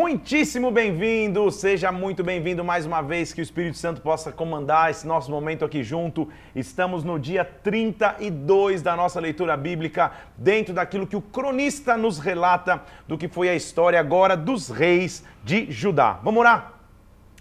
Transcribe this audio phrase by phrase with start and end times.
[0.00, 5.06] Muitíssimo bem-vindo, seja muito bem-vindo mais uma vez, que o Espírito Santo possa comandar esse
[5.06, 6.26] nosso momento aqui junto.
[6.56, 12.82] Estamos no dia 32 da nossa leitura bíblica, dentro daquilo que o cronista nos relata
[13.06, 16.18] do que foi a história agora dos reis de Judá.
[16.22, 16.79] Vamos orar?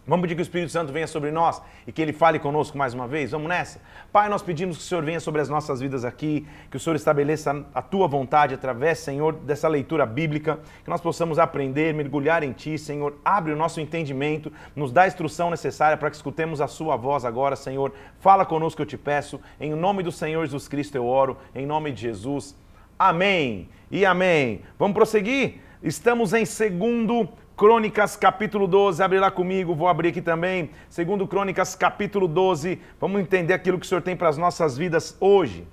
[0.09, 2.95] Vamos pedir que o Espírito Santo venha sobre nós e que ele fale conosco mais
[2.95, 3.29] uma vez?
[3.29, 3.79] Vamos nessa?
[4.11, 6.95] Pai, nós pedimos que o Senhor venha sobre as nossas vidas aqui, que o Senhor
[6.95, 12.51] estabeleça a tua vontade através, Senhor, dessa leitura bíblica, que nós possamos aprender, mergulhar em
[12.53, 13.19] ti, Senhor.
[13.23, 17.23] Abre o nosso entendimento, nos dá a instrução necessária para que escutemos a sua voz
[17.23, 17.93] agora, Senhor.
[18.19, 19.39] Fala conosco, eu te peço.
[19.61, 22.57] Em nome do Senhor Jesus Cristo eu oro, em nome de Jesus.
[22.97, 24.63] Amém e amém.
[24.79, 25.61] Vamos prosseguir?
[25.83, 27.29] Estamos em segundo
[27.59, 30.69] Crônicas capítulo 12, abre lá comigo, vou abrir aqui também.
[30.89, 35.17] Segundo Crônicas capítulo 12, vamos entender aquilo que o Senhor tem para as nossas vidas
[35.19, 35.67] hoje.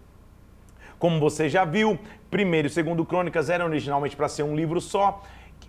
[0.99, 1.97] Como você já viu,
[2.29, 5.23] primeiro e segundo Crônicas eram originalmente para ser um livro só,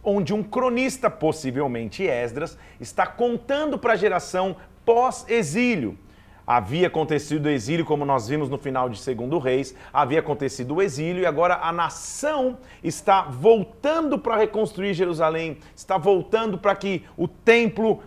[0.03, 5.99] onde um cronista, possivelmente Esdras, está contando para a geração pós-exílio
[6.47, 10.81] havia acontecido o exílio, como nós vimos no final de Segundo Reis, havia acontecido o
[10.81, 17.27] exílio e agora a nação está voltando para reconstruir Jerusalém, está voltando para que o
[17.27, 18.01] templo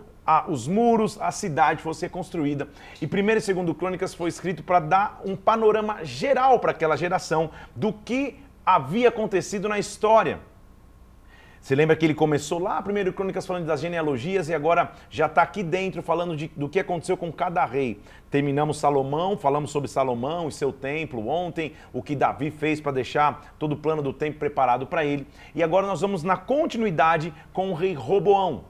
[0.47, 2.69] os muros, a cidade fosse reconstruída.
[3.01, 7.51] E primeiro e segundo Crônicas foi escrito para dar um panorama geral para aquela geração
[7.75, 10.39] do que havia acontecido na história.
[11.61, 15.43] Você lembra que ele começou lá, primeiro Crônicas, falando das genealogias e agora já está
[15.43, 18.01] aqui dentro falando de, do que aconteceu com cada rei.
[18.31, 23.53] Terminamos Salomão, falamos sobre Salomão e seu templo ontem, o que Davi fez para deixar
[23.59, 25.27] todo o plano do templo preparado para ele.
[25.53, 28.63] E agora nós vamos na continuidade com o rei Roboão.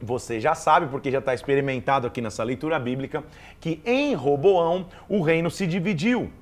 [0.00, 3.22] Você já sabe, porque já está experimentado aqui nessa leitura bíblica,
[3.60, 6.32] que em Roboão o reino se dividiu.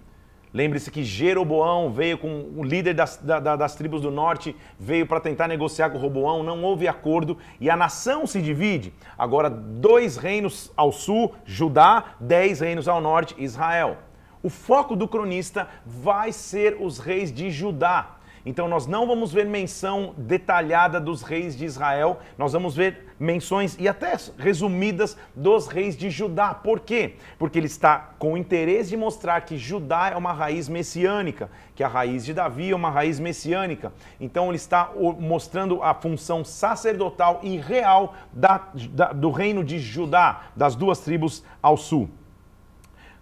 [0.53, 5.21] Lembre-se que Jeroboão veio com o líder das, da, das tribos do norte, veio para
[5.21, 8.93] tentar negociar com Roboão, não houve acordo e a nação se divide.
[9.17, 13.99] Agora, dois reinos ao sul, Judá, dez reinos ao norte, Israel.
[14.43, 18.17] O foco do cronista vai ser os reis de Judá.
[18.45, 23.77] Então nós não vamos ver menção detalhada dos reis de Israel, nós vamos ver menções
[23.79, 26.55] e até resumidas dos reis de Judá.
[26.55, 27.17] Por quê?
[27.39, 31.85] Porque ele está com o interesse de mostrar que Judá é uma raiz messiânica, que
[31.85, 33.93] a raiz de Davi é uma raiz messiânica.
[34.19, 40.45] Então ele está mostrando a função sacerdotal e real da, da, do reino de Judá,
[40.57, 42.09] das duas tribos ao sul.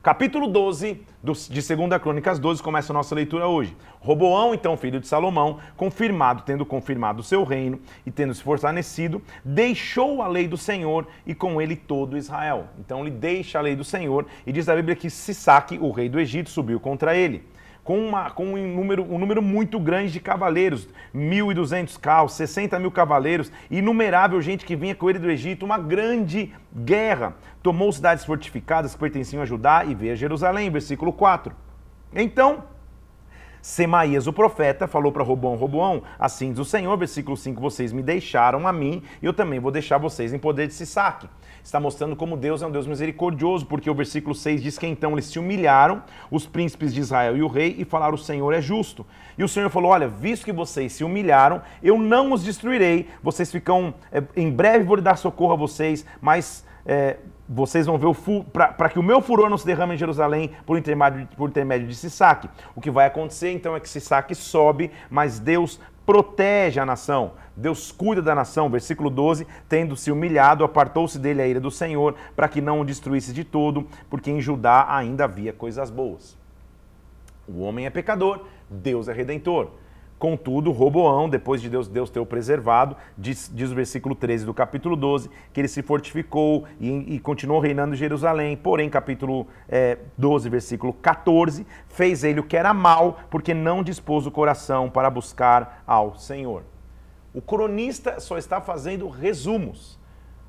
[0.00, 1.02] Capítulo 12
[1.50, 3.76] de 2 Crônicas 12 começa a nossa leitura hoje.
[3.98, 9.20] Roboão, então, filho de Salomão, confirmado, tendo confirmado o seu reino e tendo se fortalecido,
[9.44, 12.68] deixou a lei do Senhor e com ele todo Israel.
[12.78, 16.08] Então ele deixa a lei do Senhor e diz a Bíblia que Sisaque, o rei
[16.08, 17.44] do Egito, subiu contra ele
[17.88, 22.90] com, uma, com um, número, um número muito grande de cavaleiros, 1.200 carros, 60 mil
[22.90, 27.34] cavaleiros, inumerável gente que vinha com ele do Egito, uma grande guerra.
[27.68, 31.54] Tomou cidades fortificadas que pertenciam a Judá e veio a Jerusalém, versículo 4.
[32.14, 32.64] Então,
[33.60, 38.02] Semaías, o profeta, falou para Roboão, Roboão, assim diz o Senhor, versículo 5, vocês me
[38.02, 41.28] deixaram a mim, e eu também vou deixar vocês em poder de Sisaque.
[41.62, 45.12] Está mostrando como Deus é um Deus misericordioso, porque o versículo 6 diz que então
[45.12, 48.62] eles se humilharam, os príncipes de Israel e o rei, e falaram, o Senhor é
[48.62, 49.04] justo.
[49.36, 53.52] E o Senhor falou, olha, visto que vocês se humilharam, eu não os destruirei, vocês
[53.52, 56.66] ficam, é, em breve vou dar socorro a vocês, mas...
[56.86, 57.18] É,
[57.48, 58.14] vocês vão ver o
[58.52, 61.94] para que o meu furor não se derrame em Jerusalém por intermédio, por intermédio de
[61.94, 62.50] Sisaque.
[62.74, 67.32] O que vai acontecer então é que Sisaque sobe, mas Deus protege a nação.
[67.56, 68.68] Deus cuida da nação.
[68.68, 72.84] Versículo 12: Tendo se humilhado, apartou-se dele a ira do Senhor, para que não o
[72.84, 76.36] destruísse de todo, porque em Judá ainda havia coisas boas.
[77.48, 79.70] O homem é pecador, Deus é redentor.
[80.18, 84.52] Contudo, Roboão, depois de Deus, Deus ter o preservado, diz, diz, o versículo 13 do
[84.52, 88.56] capítulo 12, que ele se fortificou e, e continuou reinando em Jerusalém.
[88.56, 94.26] Porém, capítulo é, 12, versículo 14, fez ele o que era mal, porque não dispôs
[94.26, 96.64] o coração para buscar ao Senhor.
[97.32, 99.97] O cronista só está fazendo resumos.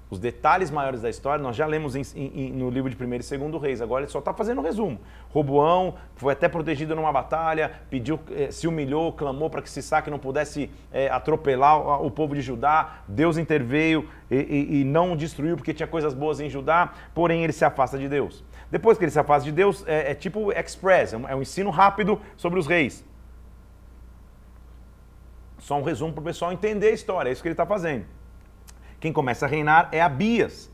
[0.09, 3.37] Os detalhes maiores da história nós já lemos em, em, no livro de 1 e
[3.37, 4.99] 2 Reis, agora ele só está fazendo um resumo.
[5.29, 10.17] Roboão foi até protegido numa batalha, pediu, eh, se humilhou, clamou para que Sisaque não
[10.17, 13.01] pudesse eh, atropelar o, povo de Judá.
[13.07, 17.53] Deus interveio e, e, e não destruiu porque tinha coisas boas em Judá, porém ele
[17.53, 18.43] se afasta de Deus.
[18.71, 21.41] Depois que ele se afasta de Deus, é, é tipo express, é um, é um
[21.43, 23.05] ensino rápido sobre os reis.
[25.59, 28.05] Só um resumo para o pessoal entender a história, é isso que ele está fazendo.
[28.99, 30.71] Quem começa a reinar é Abias.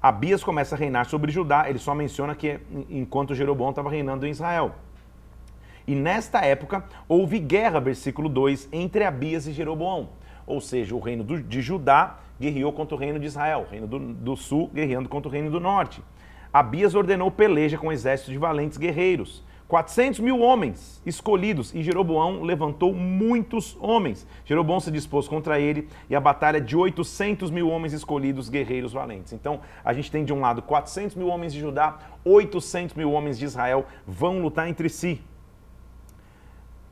[0.00, 4.30] Abias começa a reinar sobre Judá, ele só menciona que enquanto Jeroboão estava reinando em
[4.30, 4.74] Israel.
[5.86, 10.10] E nesta época houve guerra, versículo 2, entre Abias e Jeroboão.
[10.46, 13.98] ou seja, o reino de Judá guerreou contra o reino de Israel, o reino do,
[13.98, 16.02] do sul guerreando contra o reino do norte.
[16.52, 19.42] Abias ordenou peleja com um exército de valentes guerreiros.
[19.68, 24.26] 400 mil homens escolhidos e Jeroboão levantou muitos homens.
[24.44, 29.32] Jeroboão se dispôs contra ele e a batalha de 800 mil homens escolhidos, guerreiros valentes.
[29.32, 33.38] Então a gente tem de um lado 400 mil homens de Judá, 800 mil homens
[33.38, 35.20] de Israel vão lutar entre si.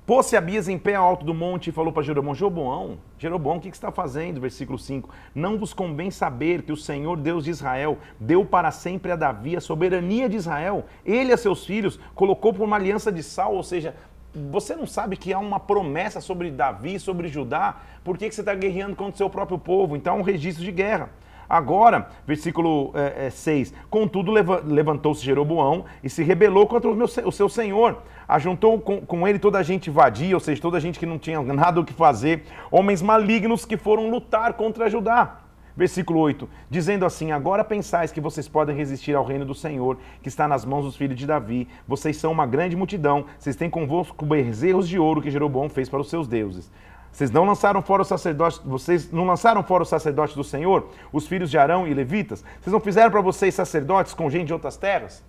[0.07, 3.69] Pôs-se Abias em pé alto do monte e falou para Jeroboão: Jeroboão, Jeroboão, o que,
[3.69, 4.39] está fazendo?
[4.39, 9.13] Versículo 5: Não vos convém saber que o Senhor Deus de Israel deu para sempre
[9.13, 13.23] a Davi a soberania de Israel, ele a seus filhos, colocou por uma aliança de
[13.23, 13.95] sal, ou seja,
[14.35, 17.77] você não sabe que há uma promessa sobre Davi, sobre Judá?
[18.03, 19.97] Por que, que você está guerreando contra o seu próprio povo?
[19.97, 21.09] Então é um registro de guerra.
[21.49, 27.33] Agora, versículo é, é, 6: Contudo, levantou-se Jeroboão e se rebelou contra o, meu, o
[27.33, 28.03] seu senhor.
[28.27, 31.19] Ajuntou com, com, ele toda a gente vadia, ou seja, toda a gente que não
[31.19, 35.41] tinha nada o que fazer, homens malignos que foram lutar contra Judá.
[35.77, 40.29] Versículo 8: Dizendo assim: Agora pensais que vocês podem resistir ao reino do Senhor, que
[40.29, 41.69] está nas mãos dos filhos de Davi.
[41.87, 46.01] Vocês são uma grande multidão, vocês têm convosco bezerros de ouro que Jeroboão fez para
[46.01, 46.71] os seus deuses.
[47.11, 51.29] Vocês não lançaram fora o sacerdote, vocês não lançaram fora o sacerdote do Senhor, os
[51.29, 52.45] filhos de Arão e levitas?
[52.61, 55.23] Vocês não fizeram para vocês sacerdotes com gente de outras terras?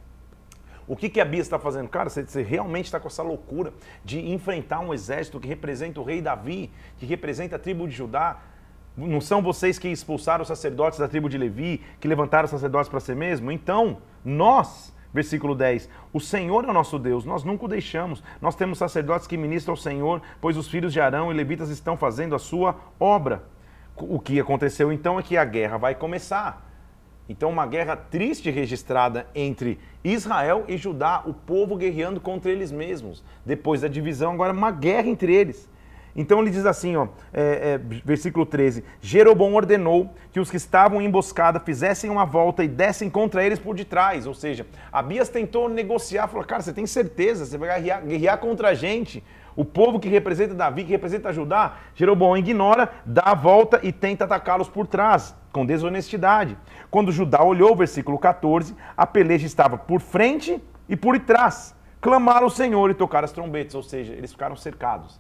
[0.88, 1.90] O que, que a Bia está fazendo?
[1.90, 3.74] Cara, você, você realmente está com essa loucura
[4.04, 8.40] de enfrentar um exército que representa o rei Davi, que representa a tribo de Judá.
[8.96, 12.90] Não são vocês que expulsaram os sacerdotes da tribo de Levi, que levantaram os sacerdotes
[12.90, 13.52] para si mesmo?
[13.52, 18.22] Então, nós Versículo 10: O Senhor é o nosso Deus, nós nunca o deixamos.
[18.42, 21.96] Nós temos sacerdotes que ministram ao Senhor, pois os filhos de Arão e levitas estão
[21.96, 23.44] fazendo a sua obra.
[23.96, 26.65] O que aconteceu então é que a guerra vai começar.
[27.28, 33.24] Então, uma guerra triste registrada entre Israel e Judá, o povo guerreando contra eles mesmos.
[33.46, 35.68] Depois da divisão, agora uma guerra entre eles.
[36.16, 41.02] Então ele diz assim, ó, é, é, versículo 13: Jeroboão ordenou que os que estavam
[41.02, 44.26] em emboscada fizessem uma volta e dessem contra eles por detrás.
[44.26, 47.46] Ou seja, Abias tentou negociar, falou: Cara, você tem certeza?
[47.46, 49.22] Você vai guerrear, guerrear contra a gente?
[49.56, 54.26] O povo que representa Davi, que representa Judá, Jeroboão ignora, dá a volta e tenta
[54.26, 56.58] atacá-los por trás, com desonestidade.
[56.92, 61.74] Quando Judá olhou, versículo 14, a peleja estava por frente e por trás.
[62.02, 65.20] Clamaram o Senhor e tocaram as trombetas, ou seja, eles ficaram cercados.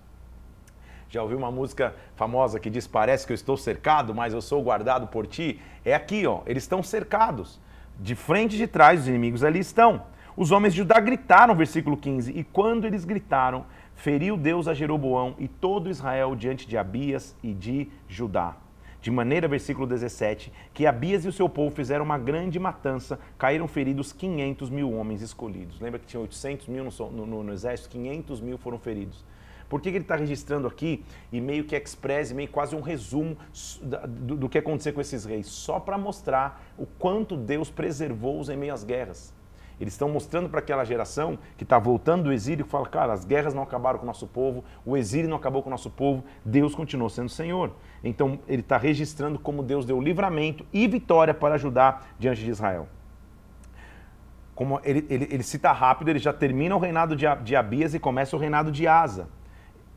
[1.08, 4.62] Já ouviu uma música famosa que diz: Parece que eu estou cercado, mas eu sou
[4.62, 5.62] guardado por ti?
[5.86, 6.42] É aqui, ó.
[6.46, 7.60] Eles estão cercados.
[7.98, 10.04] De frente e de trás, os inimigos ali estão.
[10.36, 15.36] Os homens de Judá gritaram, versículo 15: E quando eles gritaram, feriu Deus a Jeroboão
[15.40, 18.58] e todo Israel diante de Abias e de Judá.
[19.02, 23.68] De maneira, versículo 17, que Abias e o seu povo fizeram uma grande matança, caíram
[23.68, 25.80] feridos 500 mil homens escolhidos.
[25.80, 27.90] Lembra que tinha 800 mil no, no, no exército?
[27.90, 29.24] 500 mil foram feridos.
[29.70, 33.38] Por que, que ele está registrando aqui e meio que express, meio quase um resumo
[33.82, 35.48] do, do que aconteceu com esses reis?
[35.48, 39.34] Só para mostrar o quanto Deus preservou-os em meio às guerras.
[39.80, 43.26] Eles estão mostrando para aquela geração que está voltando do exílio, que fala, cara, as
[43.26, 46.24] guerras não acabaram com o nosso povo, o exílio não acabou com o nosso povo,
[46.44, 47.72] Deus continuou sendo Senhor.
[48.04, 52.88] Então ele está registrando como Deus deu livramento e vitória para ajudar diante de Israel.
[54.54, 58.00] Como ele, ele, ele cita rápido, ele já termina o reinado de, de Abias e
[58.00, 59.28] começa o reinado de Asa.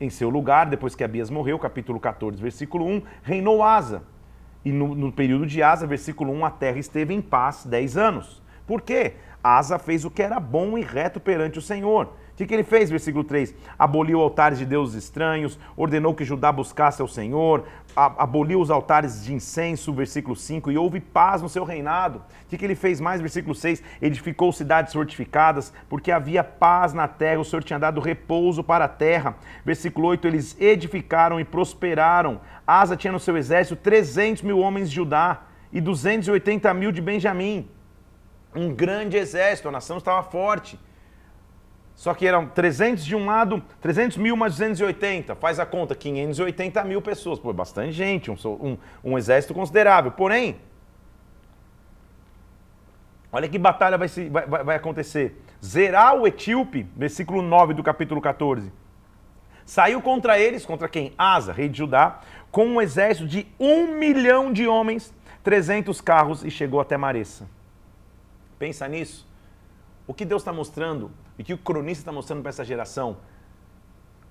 [0.01, 4.03] Em seu lugar, depois que Abias morreu, capítulo 14, versículo 1, reinou Asa.
[4.63, 8.43] E no, no período de Asa, versículo 1, a terra esteve em paz 10 anos.
[8.67, 9.15] Por quê?
[9.57, 12.89] Asa fez o que era bom e reto perante o Senhor que, que ele fez?
[12.89, 18.71] Versículo 3: aboliu altares de deuses estranhos, ordenou que Judá buscasse ao Senhor, aboliu os
[18.71, 22.19] altares de incenso, versículo 5, e houve paz no seu reinado.
[22.19, 23.19] O que, que ele fez mais?
[23.19, 28.63] Versículo 6: edificou cidades fortificadas, porque havia paz na terra, o Senhor tinha dado repouso
[28.63, 29.35] para a terra.
[29.65, 32.39] Versículo 8: eles edificaram e prosperaram.
[32.65, 35.41] Asa tinha no seu exército 300 mil homens de Judá
[35.73, 37.69] e 280 mil de Benjamim.
[38.55, 40.79] Um grande exército, a nação estava forte.
[41.99, 45.35] Só que eram 300 de um lado, 300 mil mais 280.
[45.35, 47.37] Faz a conta, 580 mil pessoas.
[47.37, 50.09] Pô, bastante gente, um, um, um exército considerável.
[50.11, 50.55] Porém,
[53.31, 55.43] olha que batalha vai, se, vai, vai acontecer.
[55.63, 58.71] Zerar o etíope, versículo 9 do capítulo 14.
[59.65, 61.13] Saiu contra eles, contra quem?
[61.17, 65.13] Asa, rei de Judá, com um exército de um milhão de homens,
[65.43, 67.58] 300 carros e chegou até Maressa.
[68.59, 69.25] Pensa nisso.
[70.05, 73.17] O que Deus está mostrando e que o cronista está mostrando para essa geração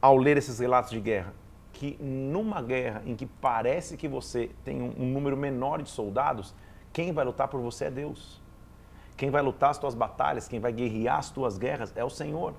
[0.02, 1.32] ao ler esses relatos de guerra?
[1.72, 6.54] Que numa guerra em que parece que você tem um, número menor de soldados,
[6.92, 8.42] quem vai lutar por você é Deus.
[9.16, 12.54] Quem vai lutar as tuas batalhas, quem vai guerrear as tuas guerras é o Senhor.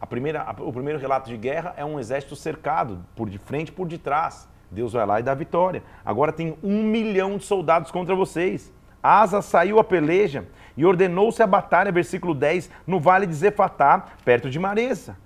[0.00, 3.72] A primeira, o primeiro relato de guerra é um exército cercado, por de frente e
[3.72, 4.48] por detrás.
[4.70, 5.82] Deus vai lá e dá vitória.
[6.04, 8.72] Agora tem um milhão de soldados contra vocês.
[9.02, 14.50] Asa saiu a peleja e ordenou-se a batalha, versículo 10, no vale de Zefatá, perto
[14.50, 15.16] de Maresa.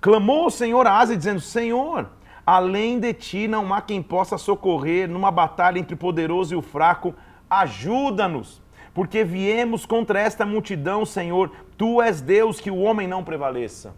[0.00, 2.08] Clamou o Senhor a Asa, dizendo: Senhor,
[2.46, 6.62] além de ti não há quem possa socorrer numa batalha entre o poderoso e o
[6.62, 7.14] fraco,
[7.48, 8.62] ajuda-nos,
[8.94, 13.94] porque viemos contra esta multidão, Senhor, tu és Deus, que o homem não prevaleça.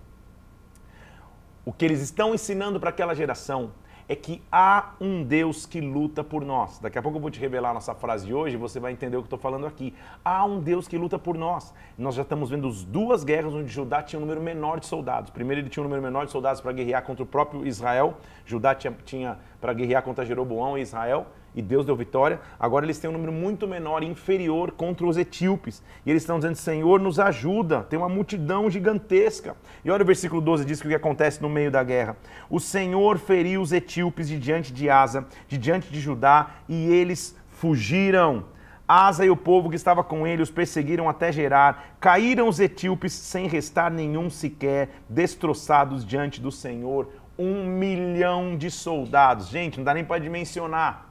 [1.64, 3.72] O que eles estão ensinando para aquela geração
[4.10, 6.80] é que há um Deus que luta por nós.
[6.80, 9.16] Daqui a pouco eu vou te revelar a nossa frase de hoje você vai entender
[9.16, 9.94] o que estou falando aqui.
[10.24, 11.72] Há um Deus que luta por nós.
[11.96, 15.30] Nós já estamos vendo as duas guerras onde Judá tinha um número menor de soldados.
[15.30, 18.16] Primeiro, ele tinha um número menor de soldados para guerrear contra o próprio Israel.
[18.44, 22.40] Judá tinha, tinha para guerrear contra Jeroboão e Israel e Deus deu vitória.
[22.58, 25.82] Agora eles têm um número muito menor, inferior contra os etíopes.
[26.04, 27.82] E eles estão dizendo: Senhor, nos ajuda.
[27.82, 29.56] Tem uma multidão gigantesca.
[29.84, 32.16] E olha o versículo 12: diz que o que acontece no meio da guerra.
[32.48, 37.36] O Senhor feriu os etíopes de diante de Asa, de diante de Judá, e eles
[37.48, 38.44] fugiram.
[38.86, 41.94] Asa e o povo que estava com ele os perseguiram até Gerar.
[42.00, 47.08] Caíram os etíopes sem restar nenhum sequer, destroçados diante do Senhor.
[47.38, 49.48] Um milhão de soldados.
[49.48, 51.09] Gente, não dá nem para dimensionar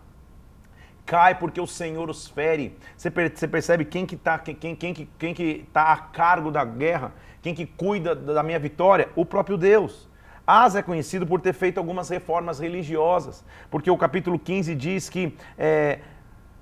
[1.09, 2.77] cai porque o Senhor os fere.
[2.95, 7.11] Você, percebe quem que está quem, quem, quem, que tá a cargo da guerra,
[7.41, 9.09] quem que cuida da minha vitória?
[9.15, 10.07] O próprio Deus.
[10.45, 15.35] Asa é conhecido por ter feito algumas reformas religiosas, porque o capítulo 15 diz que
[15.57, 15.99] é,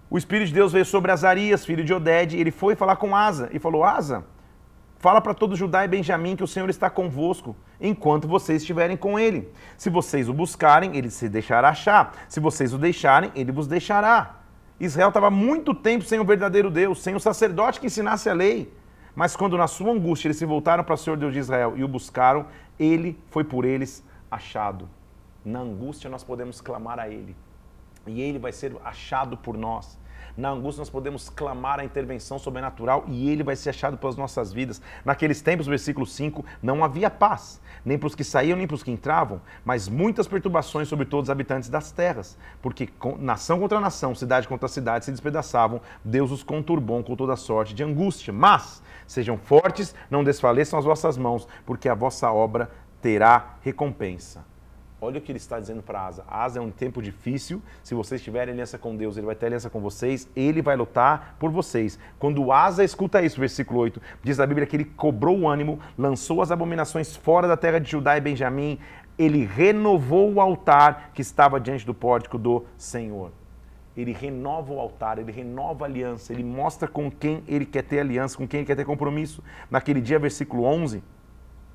[0.10, 3.14] o Espírito de Deus veio sobre Azarias, filho de Oded, e ele foi falar com
[3.16, 4.26] Asa e falou: Asa,
[5.00, 9.20] Fala para todo Judá e Benjamim que o Senhor está convosco, enquanto vocês estiverem com
[9.20, 9.52] ele.
[9.78, 12.16] Se vocês o buscarem, ele se deixará achar.
[12.28, 14.38] Se vocês o deixarem, ele vos deixará.
[14.80, 18.74] Israel estava muito tempo sem o verdadeiro Deus, sem o sacerdote que ensinasse a lei.
[19.16, 21.84] Mas quando na sua angústia eles se voltaram para o Senhor Deus de Israel e
[21.84, 22.48] o buscaram,
[22.80, 24.90] ele foi por eles achado.
[25.46, 27.36] Na angústia nós podemos clamar a ele.
[28.06, 29.98] E ele vai ser achado por nós.
[30.38, 34.54] Na angústia nós podemos clamar a intervenção sobrenatural e ele vai ser achado pelas nossas
[34.54, 34.80] vidas.
[35.04, 38.84] Naqueles tempos, versículo 5, não havia paz, nem para os que saíam, nem para os
[38.84, 42.88] que entravam, mas muitas perturbações sobre todos os habitantes das terras, porque
[43.20, 47.84] nação contra nação, cidade contra cidade se despedaçavam, Deus os conturbou com toda sorte de
[47.84, 48.32] angústia.
[48.32, 52.70] Mas sejam fortes, não desfaleçam as vossas mãos, porque a vossa obra
[53.02, 54.46] terá recompensa.
[55.00, 56.24] Olha o que ele está dizendo para Asa.
[56.28, 57.62] Asa é um tempo difícil.
[57.84, 60.28] Se vocês tiverem aliança com Deus, ele vai ter aliança com vocês.
[60.36, 62.00] Ele vai lutar por vocês.
[62.18, 66.42] Quando Asa escuta isso, versículo 8, diz a Bíblia que ele cobrou o ânimo, lançou
[66.42, 68.80] as abominações fora da terra de Judá e Benjamim.
[69.20, 73.32] Ele renovou o altar que estava diante do pórtico do Senhor.
[73.96, 78.00] Ele renova o altar, ele renova a aliança, ele mostra com quem ele quer ter
[78.00, 79.44] aliança, com quem ele quer ter compromisso.
[79.70, 81.04] Naquele dia, versículo 11,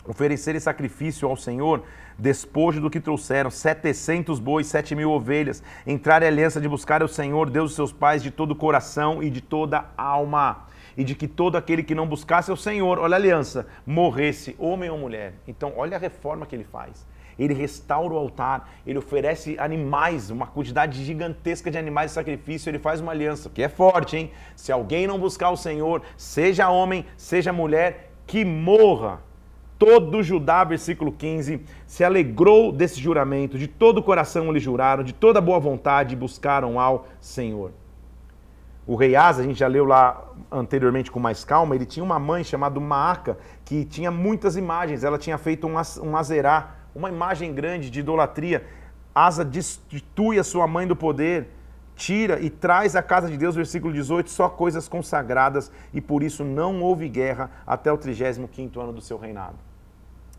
[0.06, 1.82] oferecerem sacrifício ao Senhor,
[2.18, 7.08] despojo do que trouxeram, setecentos bois, sete mil ovelhas, entrar em aliança de buscar o
[7.08, 10.66] Senhor, Deus dos seus pais, de todo o coração e de toda a alma,
[10.96, 14.90] e de que todo aquele que não buscasse o Senhor, olha a aliança, morresse, homem
[14.90, 15.34] ou mulher.
[15.46, 17.06] Então, olha a reforma que ele faz.
[17.38, 22.78] Ele restaura o altar, ele oferece animais, uma quantidade gigantesca de animais de sacrifício, ele
[22.78, 24.30] faz uma aliança, que é forte, hein?
[24.54, 29.20] Se alguém não buscar o Senhor, seja homem, seja mulher, que morra
[29.84, 35.12] todo Judá, versículo 15, se alegrou desse juramento, de todo o coração lhe juraram, de
[35.12, 37.72] toda boa vontade buscaram ao Senhor.
[38.86, 40.22] O rei Asa, a gente já leu lá
[40.52, 45.18] anteriormente com mais calma, ele tinha uma mãe chamada Maaca, que tinha muitas imagens, ela
[45.18, 48.64] tinha feito um azerá, uma imagem grande de idolatria.
[49.12, 51.48] Asa destitui a sua mãe do poder,
[51.96, 56.44] tira e traz à casa de Deus, versículo 18, só coisas consagradas, e por isso
[56.44, 59.71] não houve guerra até o 35º ano do seu reinado.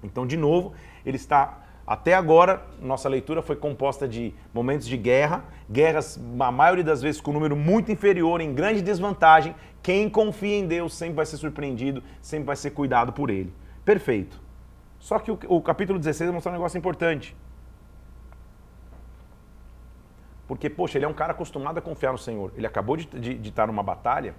[0.03, 0.73] Então, de novo,
[1.05, 6.83] ele está até agora, nossa leitura foi composta de momentos de guerra, guerras, a maioria
[6.83, 9.53] das vezes, com um número muito inferior, em grande desvantagem.
[9.81, 13.53] Quem confia em Deus sempre vai ser surpreendido, sempre vai ser cuidado por Ele.
[13.83, 14.41] Perfeito.
[14.97, 17.35] Só que o, o capítulo 16 vai mostrar um negócio importante.
[20.47, 22.53] Porque, poxa, ele é um cara acostumado a confiar no Senhor.
[22.55, 24.35] Ele acabou de, de, de estar numa batalha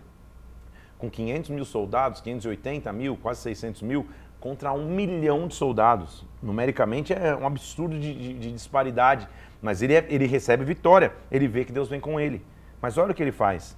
[0.96, 4.06] com 500 mil soldados, 580 mil, quase 600 mil,
[4.44, 6.22] contra um milhão de soldados.
[6.42, 9.26] Numericamente é um absurdo de, de, de disparidade,
[9.62, 12.44] mas ele, é, ele recebe vitória, ele vê que Deus vem com ele.
[12.78, 13.74] Mas olha o que ele faz.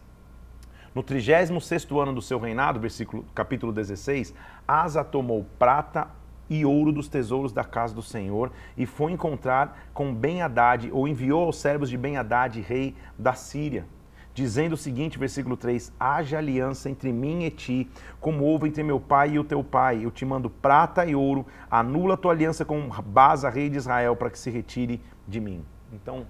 [0.93, 1.53] No 36
[1.93, 4.35] ano do seu reinado, versículo, capítulo 16,
[4.67, 6.09] Asa tomou prata
[6.51, 11.45] e ouro dos tesouros da casa do Senhor e foi encontrar com Ben-Hadad, ou enviou
[11.45, 13.87] aos servos de Ben-Hadad, rei da Síria
[14.37, 17.91] dizendo o seguinte, versículo 3: Haja aliança entre mim e ti,
[18.21, 20.05] como houve entre meu pai e o teu pai.
[20.05, 24.15] Eu te mando prata e ouro, anula a tua aliança com Baza, rei de Israel,
[24.15, 25.65] para que se retire de mim.
[25.91, 26.27] Então,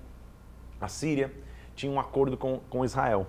[0.81, 1.33] A Síria
[1.75, 3.27] tinha um acordo com, com Israel.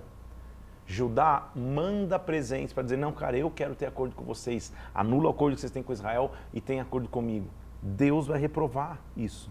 [0.86, 4.72] Judá manda presentes para dizer: não, cara, eu quero ter acordo com vocês.
[4.94, 7.48] Anula o acordo que vocês têm com Israel e tem acordo comigo.
[7.82, 9.50] Deus vai reprovar isso.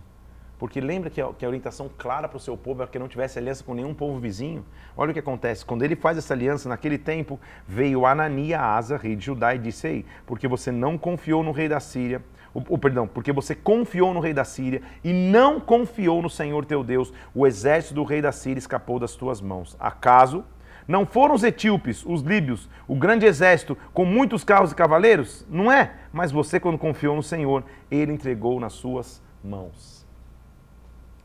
[0.60, 3.08] Porque lembra que a, que a orientação clara para o seu povo é que não
[3.08, 4.66] tivesse aliança com nenhum povo vizinho?
[4.96, 5.64] Olha o que acontece.
[5.64, 9.88] Quando ele faz essa aliança, naquele tempo, veio Anania, Asa, rei de Judá, e disse:
[9.88, 12.24] Ei, porque você não confiou no rei da Síria,
[12.54, 16.66] o, o, perdão, porque você confiou no rei da Síria e não confiou no Senhor
[16.66, 19.78] teu Deus, o exército do rei da Síria escapou das tuas mãos.
[19.80, 20.44] Acaso
[20.88, 25.46] não foram os etíopes, os líbios, o grande exército com muitos carros e cavaleiros?
[25.50, 25.94] Não é?
[26.12, 29.97] Mas você, quando confiou no Senhor, ele entregou nas suas mãos.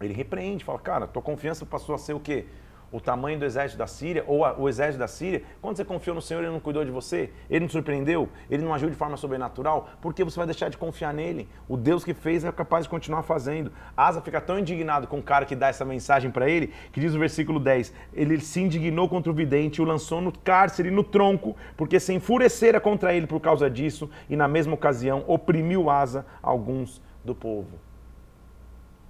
[0.05, 2.47] Ele repreende, fala, cara, tua confiança passou a ser o quê?
[2.93, 6.15] o tamanho do exército da Síria, ou a, o exército da Síria, quando você confiou
[6.15, 9.17] no Senhor, Ele não cuidou de você, Ele não surpreendeu, Ele não agiu de forma
[9.17, 11.49] sobrenatural, por que você vai deixar de confiar nele?
[11.67, 13.73] O Deus que fez é capaz de continuar fazendo.
[13.97, 17.15] Asa fica tão indignado com o cara que dá essa mensagem para ele, que diz
[17.15, 21.57] no versículo 10, ele se indignou contra o vidente, o lançou no cárcere, no tronco,
[21.77, 27.01] porque se enfurecera contra ele por causa disso, e na mesma ocasião oprimiu Asa alguns
[27.25, 27.92] do povo.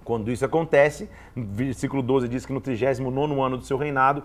[0.03, 4.23] Quando isso acontece, versículo 12 diz que no 39 ano do seu reinado,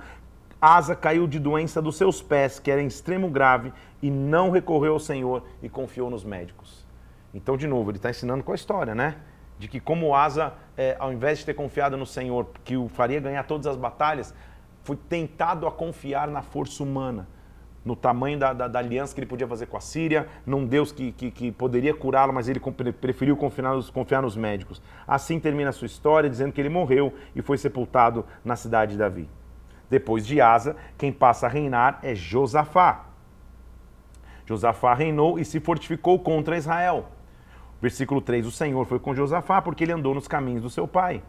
[0.61, 4.95] Asa caiu de doença dos seus pés, que era em extremo grave, e não recorreu
[4.95, 6.85] ao Senhor e confiou nos médicos.
[7.33, 9.17] Então, de novo, ele está ensinando com a história, né?
[9.59, 13.21] De que como Asa, é, ao invés de ter confiado no Senhor, que o faria
[13.21, 14.35] ganhar todas as batalhas,
[14.83, 17.29] foi tentado a confiar na força humana
[17.89, 20.93] no tamanho da, da, da, aliança que ele podia fazer com a Síria, num Deus
[20.93, 22.61] que, que, que poderia curá-lo, mas ele
[22.93, 24.83] preferiu confiar nos, confiar nos médicos.
[25.07, 28.99] Assim termina a sua história, dizendo que ele morreu e foi sepultado na cidade de
[28.99, 29.27] Davi.
[29.89, 33.07] Depois de Asa, quem passa a reinar é Josafá.
[34.45, 37.07] Josafá reinou e se fortificou contra Israel.
[37.81, 41.23] Versículo 3: O Senhor foi com Josafá porque ele andou nos caminhos do seu pai.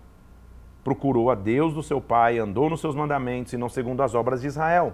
[0.84, 4.42] Procurou a Deus do seu pai, andou nos seus mandamentos e não segundo as obras
[4.42, 4.94] de Israel.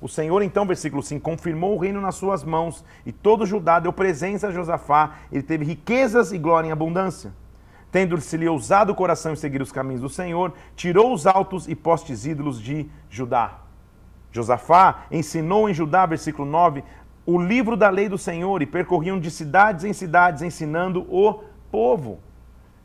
[0.00, 3.92] O Senhor, então, versículo 5, confirmou o reino nas suas mãos, e todo Judá deu
[3.92, 7.32] presença a Josafá, ele teve riquezas e glória em abundância.
[7.92, 12.24] Tendo-se-lhe ousado o coração em seguir os caminhos do Senhor, tirou os altos e postes
[12.24, 13.58] ídolos de Judá.
[14.32, 16.82] Josafá ensinou em Judá, versículo 9,
[17.26, 22.20] o livro da lei do Senhor, e percorriam de cidades em cidades, ensinando o povo.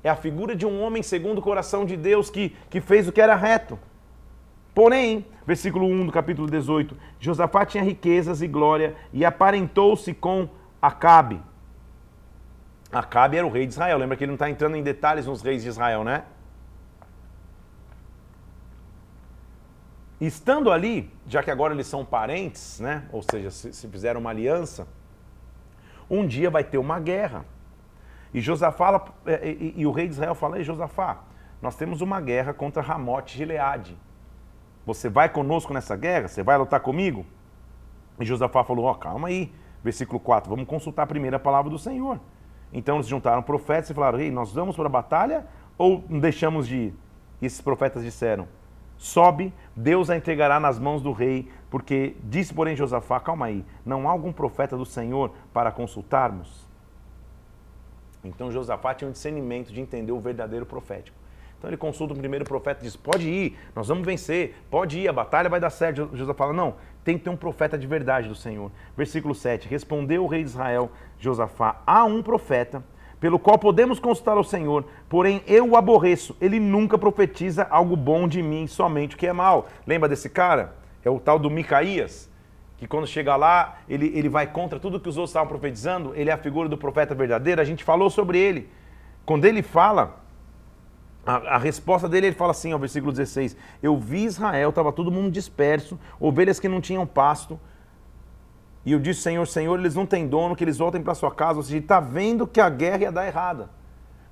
[0.03, 3.11] É a figura de um homem segundo o coração de Deus que, que fez o
[3.11, 3.79] que era reto.
[4.73, 10.49] Porém, versículo 1 do capítulo 18, Josafá tinha riquezas e glória e aparentou-se com
[10.81, 11.41] Acabe.
[12.91, 13.97] Acabe era o rei de Israel.
[13.97, 16.23] Lembra que ele não está entrando em detalhes nos reis de Israel, né?
[20.19, 23.03] Estando ali, já que agora eles são parentes, né?
[23.11, 24.87] Ou seja, se, fizeram uma aliança,
[26.09, 27.45] um dia vai ter uma guerra.
[28.33, 31.23] E Josafá e, e, e, o rei de Israel fala: Ei, Josafá,
[31.61, 33.97] nós temos uma guerra contra Ramote Gileade.
[34.85, 36.27] Você vai conosco nessa guerra?
[36.27, 37.25] Você vai lutar comigo?
[38.19, 39.51] E Josafá falou: Ó, oh, calma aí.
[39.83, 42.19] Versículo 4: Vamos consultar a palavra do Senhor.
[42.71, 45.45] Então eles juntaram profetas e falaram: Ei, nós vamos para a batalha
[45.77, 46.93] ou deixamos de ir?
[47.41, 48.47] E esses profetas disseram:
[48.97, 54.07] Sobe, Deus a entregará nas mãos do rei, porque disse, porém, Josafá: Calma aí, não
[54.07, 56.65] há algum profeta do Senhor para consultarmos?
[58.23, 61.17] Então Josafá tinha um discernimento de entender o verdadeiro profético.
[61.65, 65.07] Então ele consulta o primeiro profeta e diz: Pode ir, nós vamos vencer, pode ir,
[65.07, 66.11] a batalha vai dar certo.
[66.13, 68.71] José fala: Não, tem que ter um profeta de verdade do Senhor.
[68.95, 72.83] Versículo 7: Respondeu o rei de Israel, Josafá: Há um profeta
[73.19, 76.37] pelo qual podemos consultar ao Senhor, porém eu o aborreço.
[76.39, 79.67] Ele nunca profetiza algo bom de mim, somente o que é mal.
[79.87, 80.75] Lembra desse cara?
[81.03, 82.29] É o tal do Micaías,
[82.77, 86.13] que quando chega lá, ele, ele vai contra tudo que os outros estavam profetizando.
[86.15, 87.59] Ele é a figura do profeta verdadeiro.
[87.59, 88.69] A gente falou sobre ele.
[89.25, 90.24] Quando ele fala
[91.25, 95.11] a, a, resposta dele, ele fala assim, ao versículo 16: Eu vi Israel, estava todo
[95.11, 97.59] mundo disperso, ovelhas que não tinham pasto.
[98.85, 101.57] E eu disse, Senhor, Senhor, eles não têm dono, que eles voltem para sua casa.
[101.57, 103.69] Ou seja, está vendo que a guerra ia dar errada.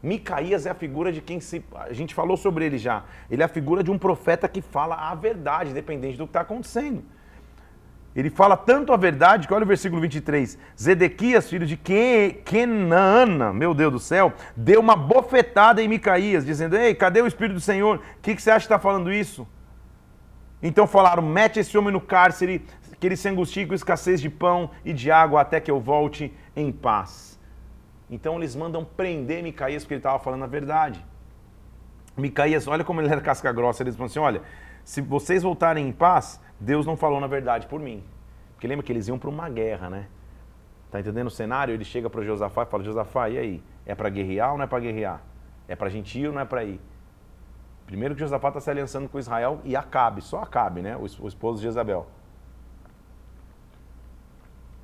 [0.01, 1.63] Micaías é a figura de quem se.
[1.73, 3.05] A gente falou sobre ele já.
[3.31, 6.41] Ele é a figura de um profeta que fala a verdade, independente do que está
[6.41, 7.03] acontecendo.
[8.15, 10.57] Ele fala tanto a verdade que olha o versículo 23.
[10.79, 16.93] Zedequias, filho de Kenana, meu Deus do céu, deu uma bofetada em Micaías, dizendo: Ei,
[16.93, 17.97] cadê o Espírito do Senhor?
[17.97, 19.47] O que, que você acha que está falando isso?
[20.61, 22.63] Então falaram: Mete esse homem no cárcere,
[22.99, 26.31] que ele se angustie com escassez de pão e de água até que eu volte
[26.55, 27.39] em paz.
[28.09, 31.03] Então eles mandam prender Micaías porque ele estava falando a verdade.
[32.15, 33.81] Micaías, olha como ele era casca grossa.
[33.81, 34.41] Eles falam assim: Olha,
[34.83, 38.01] se vocês voltarem em paz, Deus não falou na verdade por mim.
[38.53, 40.07] Porque lembra que eles iam para uma guerra, né?
[40.89, 41.73] Tá entendendo o cenário?
[41.73, 43.63] Ele chega para Josafá e fala: Josafá, e aí?
[43.85, 45.21] É para guerrear ou não é para guerrear?
[45.67, 46.79] É para ir ou não é para ir?
[47.85, 50.95] Primeiro que Josafá está se aliançando com Israel e Acabe, só Acabe, né?
[50.95, 52.07] O esposo de Jezabel.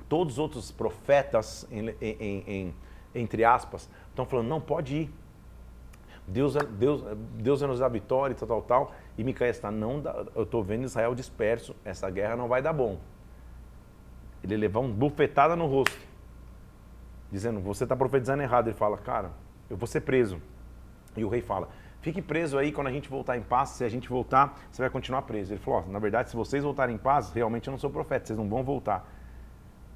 [0.06, 2.74] Todos os outros profetas, em, em, em,
[3.14, 5.14] entre aspas, estão falando, não, pode ir.
[6.30, 8.92] Deus, é, Deus, Deus vai nos dar vitória tal, tal, tal.
[9.18, 10.02] E Micaías está, não,
[10.34, 12.98] eu estou vendo Israel disperso, essa guerra não vai dar bom.
[14.42, 15.98] Ele levar uma bufetada no rosto,
[17.30, 18.68] dizendo, você está profetizando errado.
[18.68, 19.32] Ele fala, cara,
[19.68, 20.40] eu vou ser preso.
[21.16, 21.68] E o rei fala,
[22.00, 24.90] fique preso aí, quando a gente voltar em paz, se a gente voltar, você vai
[24.90, 25.52] continuar preso.
[25.52, 28.38] Ele falou, na verdade, se vocês voltarem em paz, realmente eu não sou profeta, vocês
[28.38, 29.06] não vão voltar.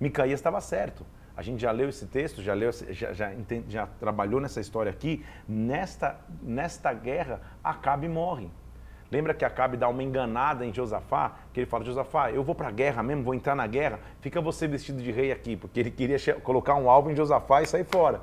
[0.01, 1.07] Micaías estava certo.
[1.37, 3.33] A gente já leu esse texto, já, leu, já, já,
[3.69, 5.25] já trabalhou nessa história aqui.
[5.49, 8.49] Nesta, nesta guerra, Acabe morre.
[9.11, 11.33] Lembra que Acabe dá uma enganada em Josafá?
[11.53, 14.41] Que ele fala, Josafá, eu vou para a guerra mesmo, vou entrar na guerra, fica
[14.41, 17.85] você vestido de rei aqui, porque ele queria colocar um alvo em Josafá e sair
[17.85, 18.21] fora.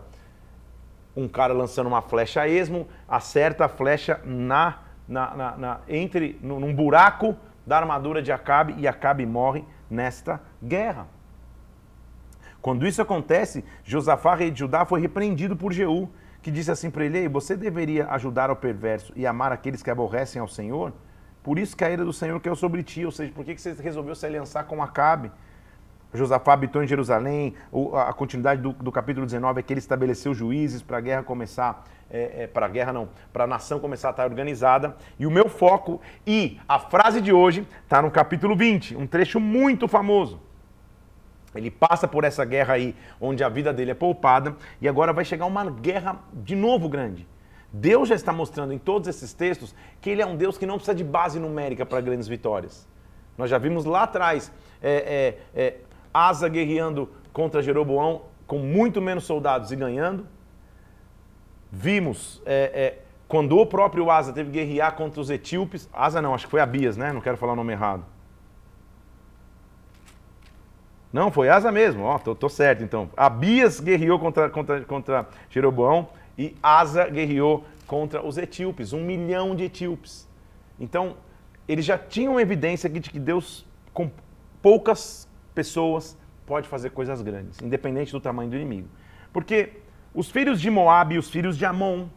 [1.16, 6.40] Um cara lançando uma flecha a esmo, acerta a flecha na, na, na, na entre
[6.42, 11.08] num buraco da armadura de Acabe e Acabe morre nesta guerra.
[12.62, 16.10] Quando isso acontece, Josafá, rei de Judá, foi repreendido por Jeú,
[16.42, 20.40] que disse assim para ele: você deveria ajudar ao perverso e amar aqueles que aborrecem
[20.40, 20.94] ao Senhor?
[21.42, 23.74] Por isso que a ira do Senhor caiu sobre ti, ou seja, por que você
[23.74, 25.32] resolveu se aliançar com Acabe?
[26.14, 27.56] Josafá habitou em Jerusalém,
[27.94, 31.86] a continuidade do, do capítulo 19 é que ele estabeleceu juízes para a guerra começar,
[32.10, 34.96] é, é, para a guerra não, para a nação começar a estar organizada.
[35.18, 39.40] E o meu foco, e a frase de hoje, está no capítulo 20, um trecho
[39.40, 40.51] muito famoso.
[41.54, 45.26] Ele passa por essa guerra aí, onde a vida dele é poupada, e agora vai
[45.26, 47.28] chegar uma guerra de novo grande.
[47.74, 50.76] Deus já está mostrando em todos esses textos que ele é um Deus que não
[50.76, 52.88] precisa de base numérica para grandes vitórias.
[53.38, 55.76] Nós já vimos lá atrás é, é, é,
[56.14, 60.28] Asa guerreando contra Jeroboão com muito menos soldados e ganhando.
[61.72, 65.90] Vimos é, é, quando o próprio Asa teve que guerrear contra os etíopes.
[65.94, 67.14] Asa não, acho que foi Abias, né?
[67.14, 68.04] Não quero falar o nome errado.
[71.12, 73.10] Não, foi Asa mesmo, ó, tô, tô certo então.
[73.18, 79.66] Abias guerreou contra, contra, contra Jeroboão e Asa guerreou contra os etíopes, um milhão de
[79.66, 80.28] etíopes.
[80.80, 81.18] Então,
[81.68, 84.10] eles já tinham evidência de que Deus, com
[84.62, 88.88] poucas pessoas, pode fazer coisas grandes, independente do tamanho do inimigo.
[89.34, 89.82] Porque
[90.14, 92.08] os filhos de Moab e os filhos de Amon,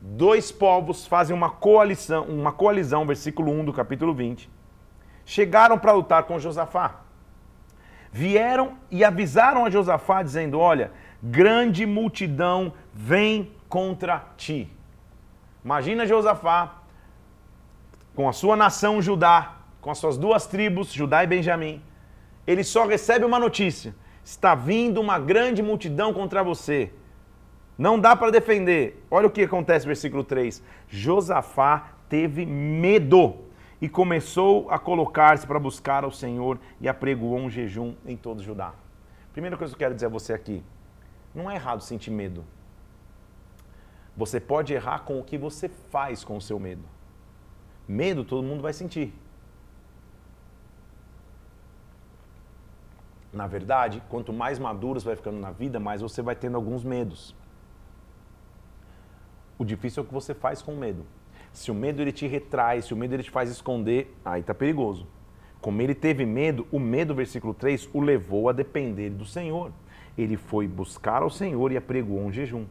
[0.00, 4.50] dois povos fazem uma coalizão, uma coalizão, versículo 1 do capítulo 20,
[5.24, 7.05] chegaram para lutar com Josafá
[8.16, 10.90] vieram e avisaram a Josafá, dizendo: Olha,
[11.22, 14.70] grande multidão vem contra ti.
[15.62, 16.78] Imagina Josafá
[18.14, 21.82] com a sua nação Judá, com as suas duas tribos, Judá e Benjamim.
[22.46, 26.90] Ele só recebe uma notícia: está vindo uma grande multidão contra você.
[27.76, 29.04] Não dá para defender.
[29.10, 30.62] Olha o que acontece, versículo 3.
[30.88, 33.45] Josafá teve medo
[33.80, 38.74] e começou a colocar-se para buscar ao Senhor e apregoou um jejum em todo Judá.
[39.32, 40.62] Primeira coisa que eu quero dizer a você aqui:
[41.34, 42.44] não é errado sentir medo.
[44.16, 46.82] Você pode errar com o que você faz com o seu medo.
[47.86, 49.12] Medo todo mundo vai sentir.
[53.30, 56.82] Na verdade, quanto mais maduro você vai ficando na vida, mais você vai tendo alguns
[56.82, 57.36] medos.
[59.58, 61.04] O difícil é o que você faz com medo.
[61.56, 64.52] Se o medo ele te retrai, se o medo ele te faz esconder, aí tá
[64.52, 65.06] perigoso.
[65.58, 69.72] Como ele teve medo, o medo, versículo 3, o levou a depender do Senhor.
[70.18, 72.66] Ele foi buscar ao Senhor e apregoou um jejum.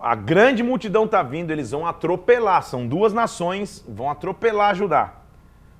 [0.00, 2.62] A grande multidão está vindo, eles vão atropelar.
[2.62, 5.16] São duas nações, vão atropelar Judá.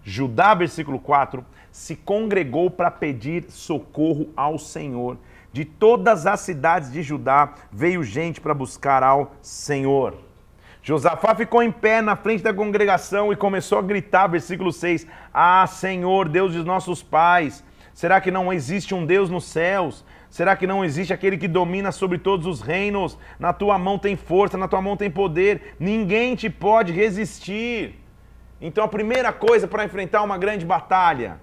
[0.05, 5.17] Judá, versículo 4, se congregou para pedir socorro ao Senhor.
[5.55, 10.32] De todas as cidades de Judá veio gente para buscar ao Senhor.
[10.83, 15.65] Josafá ficou em pé na frente da congregação e começou a gritar, versículo 6: Ah,
[15.67, 17.65] Senhor, Deus dos nossos pais,
[17.95, 20.05] será que não existe um Deus nos céus?
[20.29, 23.19] Será que não existe aquele que domina sobre todos os reinos?
[23.39, 28.01] Na tua mão tem força, na tua mão tem poder, ninguém te pode resistir.
[28.61, 31.39] Então, a primeira coisa para enfrentar uma grande batalha,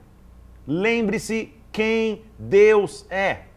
[0.67, 3.48] lembre-se quem Deus é.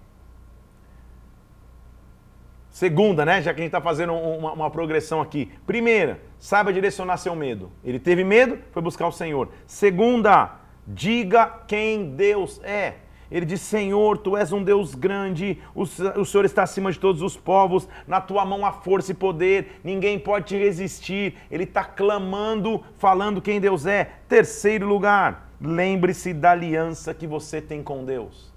[2.73, 3.43] Segunda, né?
[3.43, 5.53] Já que a gente está fazendo uma, uma, progressão aqui.
[5.67, 7.71] Primeira, saiba direcionar seu medo.
[7.85, 9.51] Ele teve medo, foi buscar o Senhor.
[9.67, 10.57] Segunda,
[10.87, 12.95] diga quem Deus é.
[13.31, 17.21] Ele diz: Senhor, tu és um Deus grande, o, o Senhor está acima de todos
[17.21, 21.35] os povos, na tua mão há força e poder, ninguém pode te resistir.
[21.51, 24.13] Ele está clamando, falando quem Deus é.
[24.27, 28.52] Terceiro lugar, lembre-se da aliança que você tem com Deus.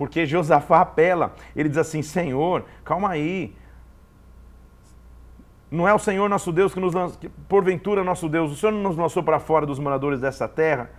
[0.00, 3.54] Porque Josafá apela, ele diz assim: Senhor, calma aí.
[5.70, 8.80] Não é o Senhor nosso Deus que nos lança, porventura nosso Deus, o Senhor não
[8.80, 10.90] nos lançou para fora dos moradores dessa terra?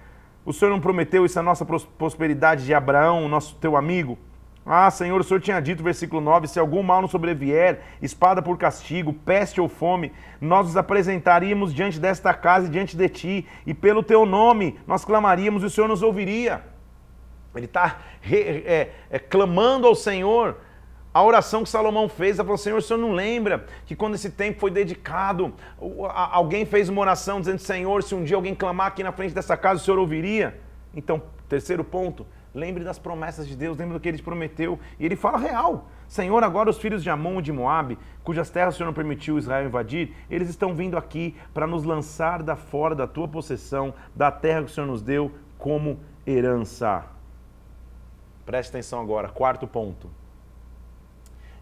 [0.46, 4.20] O Senhor não prometeu isso à nossa prosperidade de Abraão, nosso teu amigo?
[4.64, 8.56] Ah, Senhor, o Senhor tinha dito, versículo 9: se algum mal nos sobrevier, espada por
[8.56, 13.74] castigo, peste ou fome, nós nos apresentaríamos diante desta casa e diante de ti, e
[13.74, 16.70] pelo teu nome nós clamaríamos e o Senhor nos ouviria.
[17.56, 20.58] Ele está é, é, clamando ao Senhor
[21.14, 24.30] a oração que Salomão fez, ela falou: Senhor, o senhor não lembra que quando esse
[24.30, 25.54] tempo foi dedicado,
[26.32, 29.58] alguém fez uma oração dizendo: Senhor, se um dia alguém clamar aqui na frente dessa
[29.58, 30.60] casa, o senhor ouviria?
[30.96, 34.80] Então, terceiro ponto, lembre das promessas de Deus, lembre do que ele prometeu.
[34.98, 38.76] E ele fala real: Senhor, agora os filhos de Amon e de Moabe, cujas terras
[38.76, 42.96] o Senhor não permitiu Israel invadir, eles estão vindo aqui para nos lançar da fora
[42.96, 47.04] da tua possessão, da terra que o Senhor nos deu como herança.
[48.46, 50.10] Preste atenção agora, quarto ponto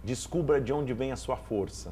[0.04, 1.92] Descubra de onde vem a sua força.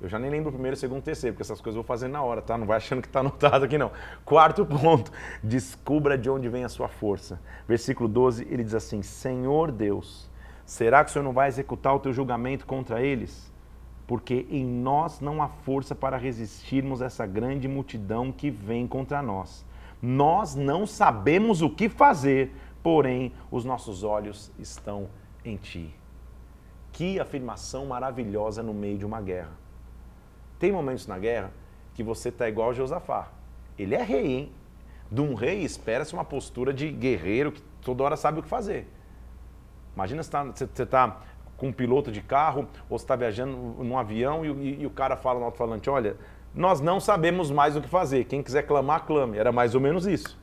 [0.00, 2.22] Eu já nem lembro o primeiro, segundo, terceiro, porque essas coisas eu vou fazendo na
[2.22, 2.56] hora, tá?
[2.56, 3.90] Não vai achando que está anotado aqui, não.
[4.24, 7.40] Quarto ponto, descubra de onde vem a sua força.
[7.68, 10.30] Versículo 12, ele diz assim: Senhor Deus,
[10.64, 13.52] será que o Senhor não vai executar o teu julgamento contra eles?
[14.06, 19.20] Porque em nós não há força para resistirmos a essa grande multidão que vem contra
[19.20, 19.66] nós.
[20.00, 25.08] Nós não sabemos o que fazer, porém os nossos olhos estão
[25.44, 25.94] em ti.
[26.92, 29.52] Que afirmação maravilhosa no meio de uma guerra.
[30.58, 31.52] Tem momentos na guerra
[31.94, 33.28] que você está igual a Josafá.
[33.78, 34.52] Ele é rei, hein?
[35.10, 38.88] De um rei espera-se uma postura de guerreiro que toda hora sabe o que fazer.
[39.94, 41.20] Imagina você está tá
[41.56, 44.90] com um piloto de carro ou você está viajando num avião e, e, e o
[44.90, 46.16] cara fala no alto-falante: olha,
[46.54, 48.24] nós não sabemos mais o que fazer.
[48.24, 49.36] Quem quiser clamar, clame.
[49.36, 50.39] Era mais ou menos isso.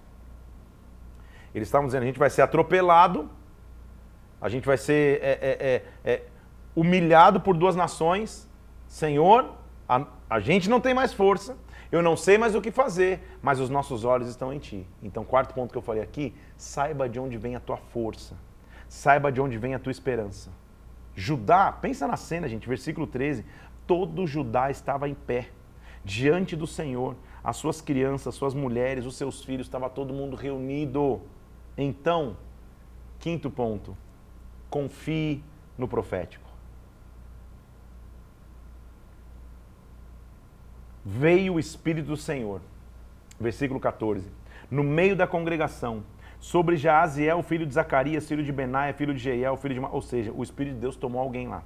[1.57, 3.29] Eles estavam dizendo: a gente vai ser atropelado,
[4.39, 6.23] a gente vai ser é, é, é, é
[6.75, 8.47] humilhado por duas nações.
[8.87, 9.53] Senhor,
[9.87, 11.57] a, a gente não tem mais força,
[11.91, 14.85] eu não sei mais o que fazer, mas os nossos olhos estão em ti.
[15.01, 18.35] Então, quarto ponto que eu falei aqui, saiba de onde vem a tua força.
[18.89, 20.51] Saiba de onde vem a tua esperança.
[21.15, 23.45] Judá, pensa na cena, gente, versículo 13.
[23.85, 25.49] Todo Judá estava em pé,
[26.03, 27.15] diante do Senhor.
[27.43, 31.21] As suas crianças, suas mulheres, os seus filhos, estava todo mundo reunido.
[31.77, 32.35] Então,
[33.19, 33.95] quinto ponto,
[34.69, 35.43] confie
[35.77, 36.47] no profético.
[41.07, 42.59] veio o Espírito do Senhor.
[43.39, 44.29] Versículo 14.
[44.69, 46.03] No meio da congregação,
[46.37, 49.79] sobre Jaaziel, filho de Zacarias, filho de Benaia, filho de Jeiel, filho de...
[49.79, 51.63] Ou seja, o Espírito de Deus tomou alguém lá.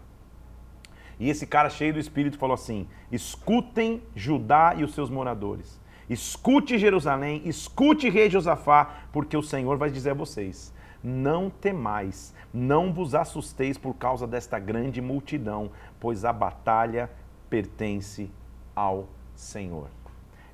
[1.20, 5.81] E esse cara cheio do Espírito falou assim, escutem Judá e os seus moradores.
[6.12, 12.92] Escute Jerusalém, escute rei Josafá, porque o Senhor vai dizer a vocês, não temais, não
[12.92, 15.72] vos assusteis por causa desta grande multidão,
[16.02, 17.10] pois a batalha
[17.50, 18.30] pertence
[18.76, 19.88] ao Senhor.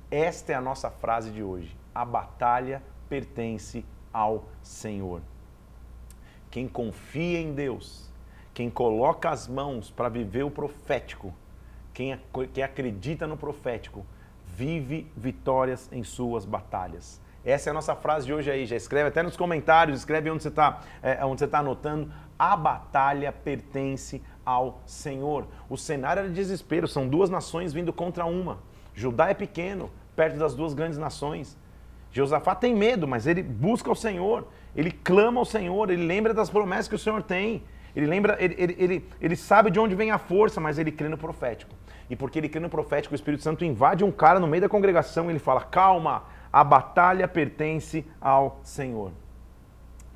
[0.08, 1.76] Esta é a nossa frase de hoje.
[1.92, 5.20] A batalha pertence ao Senhor.
[6.52, 8.08] Quem confia em Deus,
[8.54, 11.34] quem coloca as mãos para viver o profético,
[11.92, 12.16] quem,
[12.54, 14.06] quem acredita no profético,
[14.58, 17.20] vive vitórias em suas batalhas.
[17.44, 18.66] Essa é a nossa frase de hoje aí.
[18.66, 22.10] Já escreve até nos comentários, escreve onde você está é, onde você está anotando.
[22.36, 25.46] A batalha pertence ao Senhor.
[25.70, 28.58] O cenário é de desespero, são duas nações vindo contra uma.
[28.94, 31.56] Judá é pequeno, perto das duas grandes nações.
[32.10, 36.50] Josafá tem medo, mas ele busca o Senhor, ele clama ao Senhor, ele lembra das
[36.50, 37.62] promessas que o Senhor tem.
[37.94, 41.08] Ele lembra, ele, ele, ele, ele sabe de onde vem a força, mas ele crê
[41.08, 41.72] no profético.
[42.10, 44.68] E porque ele crê no profético, o Espírito Santo invade um cara no meio da
[44.68, 49.12] congregação e ele fala: Calma, a batalha pertence ao Senhor.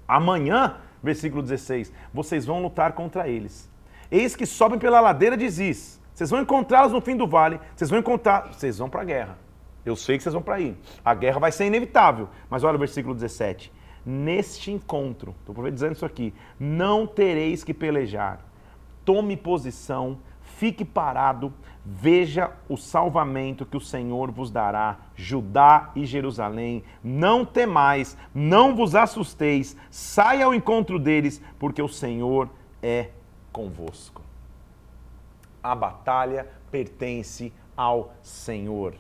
[0.06, 3.70] Amanhã, versículo 16, vocês vão lutar contra eles.
[4.10, 7.88] Eis que sobem pela ladeira de Ziz vocês vão encontrá-los no fim do vale, vocês
[7.88, 9.38] vão encontrar, vocês vão para a guerra.
[9.84, 10.76] Eu sei que vocês vão para aí.
[11.04, 12.28] A guerra vai ser inevitável.
[12.48, 13.72] Mas olha o versículo 17.
[14.04, 18.40] Neste encontro, estou profetizando isso aqui, não tereis que pelejar.
[19.04, 20.18] Tome posição,
[20.62, 21.52] fique parado,
[21.84, 26.84] veja o salvamento que o Senhor vos dará, Judá e Jerusalém.
[27.02, 32.48] Não temais, não vos assusteis, saia ao encontro deles, porque o Senhor
[32.80, 33.08] é
[33.50, 34.22] convosco
[35.62, 38.94] a batalha pertence ao Senhor.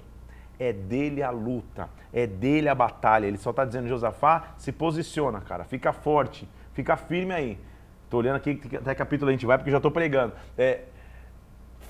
[0.58, 3.26] É dele a luta, é dele a batalha.
[3.26, 7.58] Ele só está dizendo, Josafá, se posiciona, cara, fica forte, fica firme aí.
[8.04, 10.34] Estou olhando aqui, até capítulo a gente vai, porque já estou pregando.
[10.56, 10.82] É,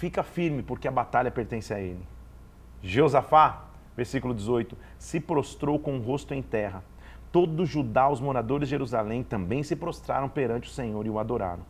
[0.03, 2.05] fica firme, porque a batalha pertence a ele.
[2.83, 6.83] Josafá, versículo 18, se prostrou com o rosto em terra.
[7.31, 11.62] Todos Judá, os moradores de Jerusalém, também se prostraram perante o Senhor e o adoraram.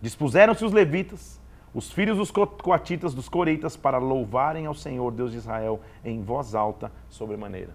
[0.00, 1.40] Dispuseram-se os levitas,
[1.74, 6.54] os filhos dos coatitas, dos coreitas, para louvarem ao Senhor, Deus de Israel, em voz
[6.54, 7.74] alta, sobremaneira.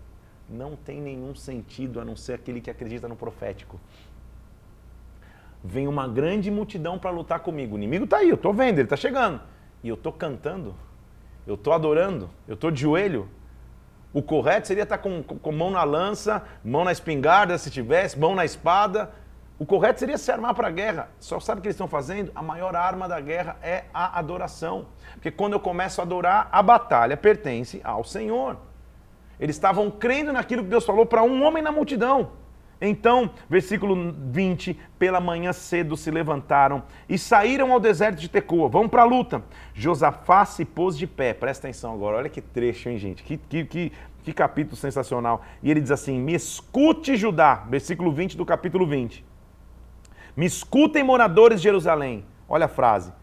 [0.50, 3.78] Não tem nenhum sentido a não ser aquele que acredita no profético.
[5.62, 7.76] Vem uma grande multidão para lutar comigo.
[7.76, 9.51] O inimigo está aí, eu estou vendo, ele está chegando.
[9.84, 10.76] E eu estou cantando,
[11.46, 13.30] eu estou adorando, eu estou de joelho.
[14.14, 18.20] O correto seria estar tá com, com mão na lança, mão na espingarda, se tivesse,
[18.20, 19.12] mão na espada,
[19.62, 21.10] o correto seria se armar para a guerra.
[21.20, 22.32] Só sabe o que eles estão fazendo?
[22.34, 24.88] A maior arma da guerra é a adoração.
[25.14, 28.58] Porque quando eu começo a adorar, a batalha pertence ao Senhor.
[29.40, 32.32] Eles estavam crendo naquilo que Deus falou para um homem na multidão.
[32.82, 38.68] Então, versículo 20: pela manhã cedo se levantaram e saíram ao deserto de Tecoa.
[38.68, 39.44] Vamos para a luta.
[39.74, 41.32] Josafá se pôs de pé.
[41.32, 43.22] Presta atenção agora, olha que trecho, hein, gente?
[43.22, 43.92] Que, que, que,
[44.24, 45.44] que capítulo sensacional.
[45.62, 47.64] E ele diz assim: Me escute, Judá.
[47.70, 49.24] Versículo 20 do capítulo 20.
[50.36, 52.26] Me escutem, moradores de Jerusalém.
[52.50, 53.14] Olha a frase.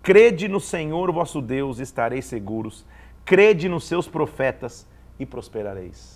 [0.00, 2.86] Crede no Senhor vosso Deus, estareis seguros.
[3.24, 4.86] Crede nos seus profetas
[5.18, 6.15] e prosperareis.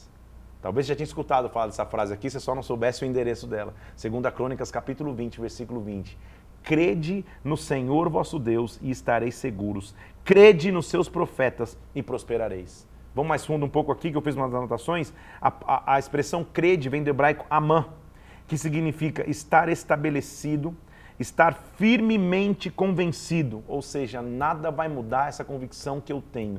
[0.63, 3.47] Talvez você já tinha escutado falar dessa frase aqui, você só não soubesse o endereço
[3.47, 3.75] dela.
[3.97, 6.19] Segunda Crônicas, capítulo 20, versículo 20.
[6.63, 9.95] Crede no Senhor vosso Deus e estareis seguros.
[10.23, 12.87] Crede nos seus profetas e prosperareis.
[13.15, 15.13] Vamos mais fundo um pouco aqui, que eu fiz umas anotações.
[15.41, 17.87] A, a, a expressão crede vem do hebraico amã
[18.51, 20.77] que significa estar estabelecido,
[21.21, 26.59] estar firmemente convencido, ou seja, nada vai mudar essa convicção que eu tenho.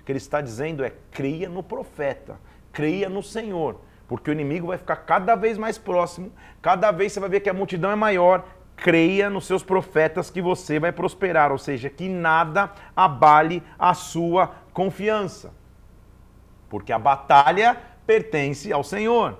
[0.00, 2.38] O que ele está dizendo é: creia no profeta,
[2.72, 7.20] creia no Senhor, porque o inimigo vai ficar cada vez mais próximo, cada vez você
[7.20, 8.44] vai ver que a multidão é maior.
[8.74, 14.50] Creia nos seus profetas que você vai prosperar, ou seja, que nada abale a sua
[14.72, 15.52] confiança,
[16.68, 19.38] porque a batalha pertence ao Senhor.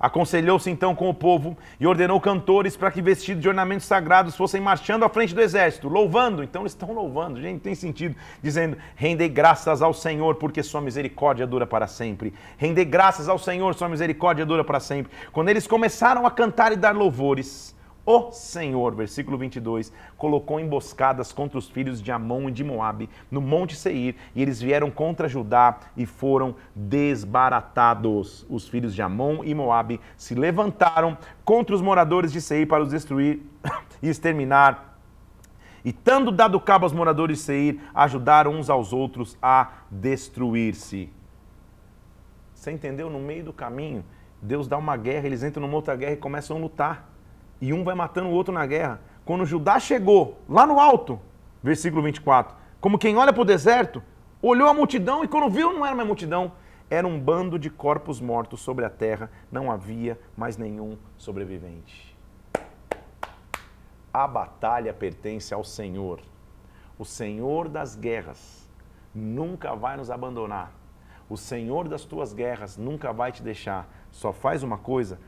[0.00, 4.58] Aconselhou-se então com o povo e ordenou cantores para que, vestidos de ornamentos sagrados, fossem
[4.58, 6.42] marchando à frente do exército, louvando.
[6.42, 11.46] Então eles estão louvando, gente, tem sentido, dizendo: Rendei graças ao Senhor, porque Sua misericórdia
[11.46, 12.32] dura para sempre.
[12.56, 15.12] Rendei graças ao Senhor, Sua misericórdia dura para sempre.
[15.32, 17.76] Quando eles começaram a cantar e dar louvores,
[18.10, 23.40] o Senhor, versículo 22, colocou emboscadas contra os filhos de Amon e de Moabe no
[23.40, 28.44] monte Seir, e eles vieram contra Judá e foram desbaratados.
[28.50, 32.90] Os filhos de Amon e Moabe se levantaram contra os moradores de Seir para os
[32.90, 33.42] destruir
[34.02, 34.98] e exterminar.
[35.84, 41.08] E tendo dado cabo aos moradores de Seir, ajudaram uns aos outros a destruir-se.
[42.52, 43.08] Você entendeu?
[43.08, 44.04] No meio do caminho,
[44.42, 47.09] Deus dá uma guerra, eles entram numa outra guerra e começam a lutar
[47.60, 49.00] e um vai matando o outro na guerra.
[49.24, 51.20] Quando Judá chegou lá no alto,
[51.62, 54.02] versículo 24, como quem olha para o deserto,
[54.40, 56.52] olhou a multidão e quando viu não era uma multidão,
[56.88, 62.16] era um bando de corpos mortos sobre a terra, não havia mais nenhum sobrevivente.
[64.12, 66.20] A batalha pertence ao Senhor.
[66.98, 68.68] O Senhor das guerras
[69.14, 70.72] nunca vai nos abandonar.
[71.28, 73.88] O Senhor das tuas guerras nunca vai te deixar.
[74.10, 75.20] Só faz uma coisa: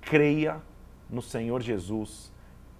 [0.00, 0.60] creia
[1.10, 2.32] no Senhor Jesus,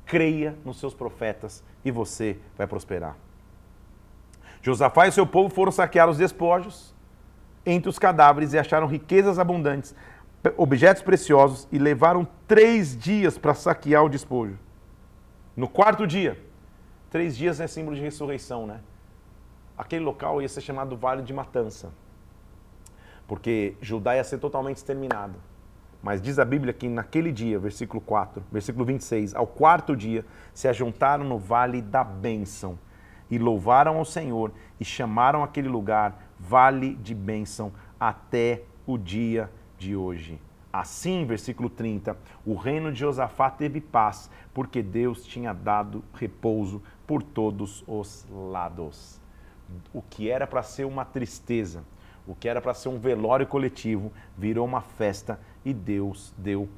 [0.05, 3.17] creia nos seus profetas e você vai prosperar.
[4.63, 6.95] Josafá e seu povo foram saquear os despojos
[7.67, 9.95] entre os cadáveres e acharam riquezas abundantes,
[10.57, 14.59] objetos preciosos e levaram três dias para saquear o despojo.
[15.57, 16.43] No quarto dia,
[17.11, 18.81] três dias é símbolo de ressurreição, né?
[19.77, 21.93] Aquele local ia ser chamado Vale de Matança,
[23.27, 25.35] porque Judá ia ser totalmente exterminado.
[26.05, 30.69] Mas diz a Bíblia que naquele dia, versículo 4, versículo 26, ao quarto dia, se
[30.69, 32.79] ajuntaram no vale da bênção
[33.31, 39.97] e louvaram ao Senhor e chamaram aquele lugar vale de bênção até o dia de
[39.97, 40.39] hoje.
[40.71, 42.15] Assim, versículo 30,
[42.45, 49.19] o reino de Josafá teve paz, porque Deus tinha dado repouso por todos os lados.
[49.91, 51.83] O que era para ser uma tristeza,
[52.27, 56.69] o que era para ser um velório coletivo, virou uma festa e Deus deu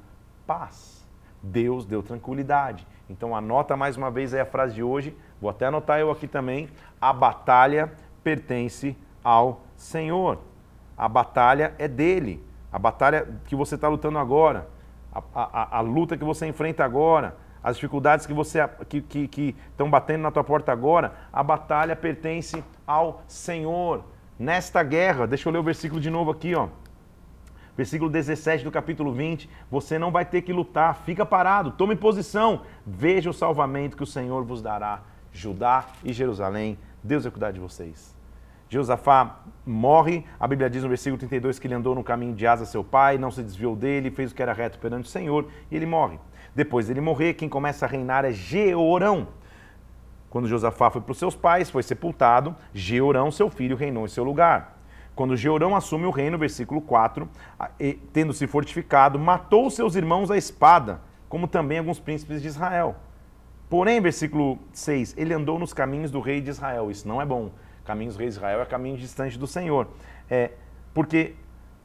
[0.46, 1.04] paz.
[1.42, 2.86] Deus deu tranquilidade.
[3.08, 6.26] Então anota mais uma vez aí a frase de hoje, vou até anotar eu aqui
[6.26, 6.68] também,
[7.00, 10.38] a batalha pertence ao Senhor.
[10.96, 12.44] A batalha é dele.
[12.72, 14.68] A batalha que você está lutando agora,
[15.12, 19.56] a, a, a, luta que você enfrenta agora, as dificuldades que você que, que, que
[19.70, 24.04] estão batendo na tua porta agora, a batalha pertence ao Senhor.
[24.38, 26.68] Nesta guerra, deixa eu ler o versículo de novo aqui, ó
[27.76, 32.62] versículo 17 do capítulo 20, você não vai ter que lutar, fica parado, tome posição,
[32.86, 35.02] veja o salvamento que o Senhor vos dará.
[35.32, 38.16] Judá e Jerusalém, Deus vai cuidar de vocês.
[38.68, 42.64] Josafá morre, a Bíblia diz no versículo 32 que ele andou no caminho de Asa,
[42.64, 45.76] seu pai, não se desviou dele, fez o que era reto perante o Senhor, e
[45.76, 46.18] ele morre.
[46.54, 49.28] Depois dele morrer, quem começa a reinar é Jeorão.
[50.30, 54.24] Quando Josafá foi para os seus pais, foi sepultado, Georão, seu filho, reinou em seu
[54.24, 54.75] lugar.
[55.16, 57.26] Quando Georão assume o reino, versículo 4,
[58.12, 62.94] tendo se fortificado, matou seus irmãos à espada, como também alguns príncipes de Israel.
[63.70, 66.90] Porém, versículo 6, ele andou nos caminhos do rei de Israel.
[66.90, 67.50] Isso não é bom.
[67.86, 69.88] Caminhos do rei de Israel é caminho distante do Senhor.
[70.28, 70.50] É,
[70.92, 71.34] porque,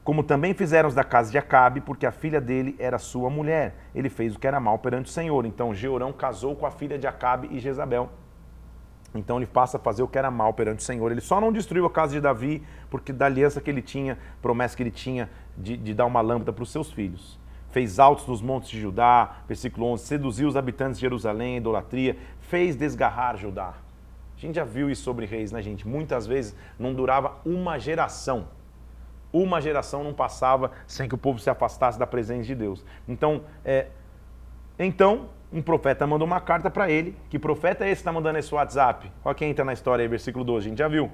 [0.04, 3.76] como também fizeram os da casa de Acabe, porque a filha dele era sua mulher.
[3.94, 5.46] Ele fez o que era mal perante o Senhor.
[5.46, 8.10] Então, Georão casou com a filha de Acabe e Jezabel.
[9.14, 11.10] Então ele passa a fazer o que era mal perante o Senhor.
[11.12, 14.76] Ele só não destruiu a casa de Davi, porque da aliança que ele tinha, promessa
[14.76, 17.38] que ele tinha de, de dar uma lâmpada para os seus filhos.
[17.70, 22.76] Fez altos nos montes de Judá, versículo 11, seduziu os habitantes de Jerusalém, idolatria, fez
[22.76, 23.74] desgarrar Judá.
[24.36, 25.86] A gente já viu isso sobre reis, né, gente?
[25.86, 28.48] Muitas vezes não durava uma geração.
[29.32, 32.84] Uma geração não passava sem que o povo se afastasse da presença de Deus.
[33.08, 33.86] Então, é,
[34.78, 37.16] então um profeta mandou uma carta para ele.
[37.28, 39.10] Que profeta é esse que está mandando esse WhatsApp?
[39.24, 41.10] Olha quem entra na história aí, versículo 12, a gente já viu.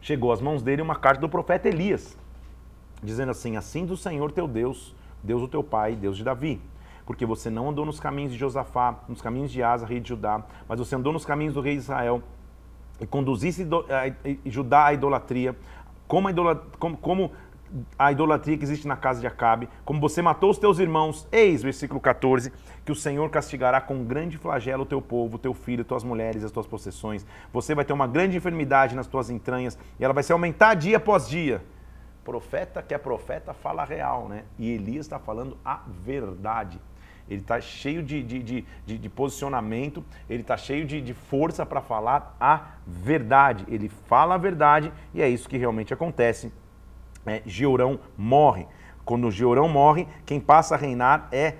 [0.00, 2.16] Chegou às mãos dele uma carta do profeta Elias,
[3.02, 6.60] dizendo assim: Assim do Senhor teu Deus, Deus do teu pai, Deus de Davi.
[7.04, 10.42] Porque você não andou nos caminhos de Josafá, nos caminhos de Asa, rei de Judá,
[10.68, 12.22] mas você andou nos caminhos do rei de Israel
[13.00, 13.66] e conduziste
[14.44, 15.56] Judá à idolatria,
[16.08, 17.32] como, idolatria, como, como
[17.98, 21.62] a idolatria que existe na casa de Acabe, como você matou os teus irmãos, eis,
[21.62, 22.52] versículo 14,
[22.84, 26.44] que o Senhor castigará com grande flagelo o teu povo, o teu filho, tuas mulheres,
[26.44, 27.26] as tuas possessões.
[27.52, 30.96] Você vai ter uma grande enfermidade nas tuas entranhas e ela vai se aumentar dia
[30.96, 31.62] após dia.
[32.24, 34.44] Profeta que é profeta fala real, né?
[34.58, 36.80] E Elias está falando a verdade.
[37.28, 38.64] Ele está cheio de, de, de,
[38.98, 43.64] de, posicionamento, ele está cheio de, de força para falar a verdade.
[43.68, 46.52] Ele fala a verdade e é isso que realmente acontece
[47.26, 48.66] é, Georão morre.
[49.04, 51.54] Quando Georão morre, quem passa a reinar é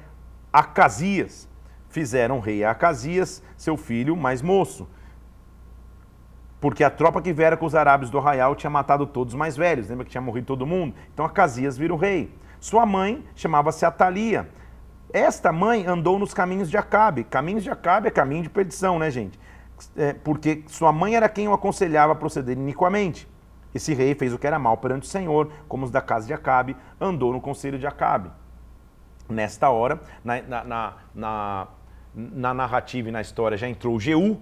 [0.53, 1.49] Acasias.
[1.89, 4.89] Fizeram rei a Acasias, seu filho mais moço.
[6.61, 9.57] Porque a tropa que viera com os arábios do arraial tinha matado todos os mais
[9.57, 9.89] velhos.
[9.89, 10.95] Lembra que tinha morrido todo mundo?
[11.13, 12.33] Então Acasias vira o rei.
[12.59, 14.49] Sua mãe chamava-se Atalia.
[15.13, 17.25] Esta mãe andou nos caminhos de Acabe.
[17.25, 19.39] Caminhos de Acabe é caminho de perdição, né, gente?
[19.97, 23.29] É, porque sua mãe era quem o aconselhava a proceder iniquamente.
[23.77, 26.33] Esse rei fez o que era mal perante o Senhor, como os da casa de
[26.33, 28.31] Acabe, andou no conselho de Acabe.
[29.29, 31.69] Nesta hora, na, na, na,
[32.15, 34.41] na narrativa e na história, já entrou Jeú,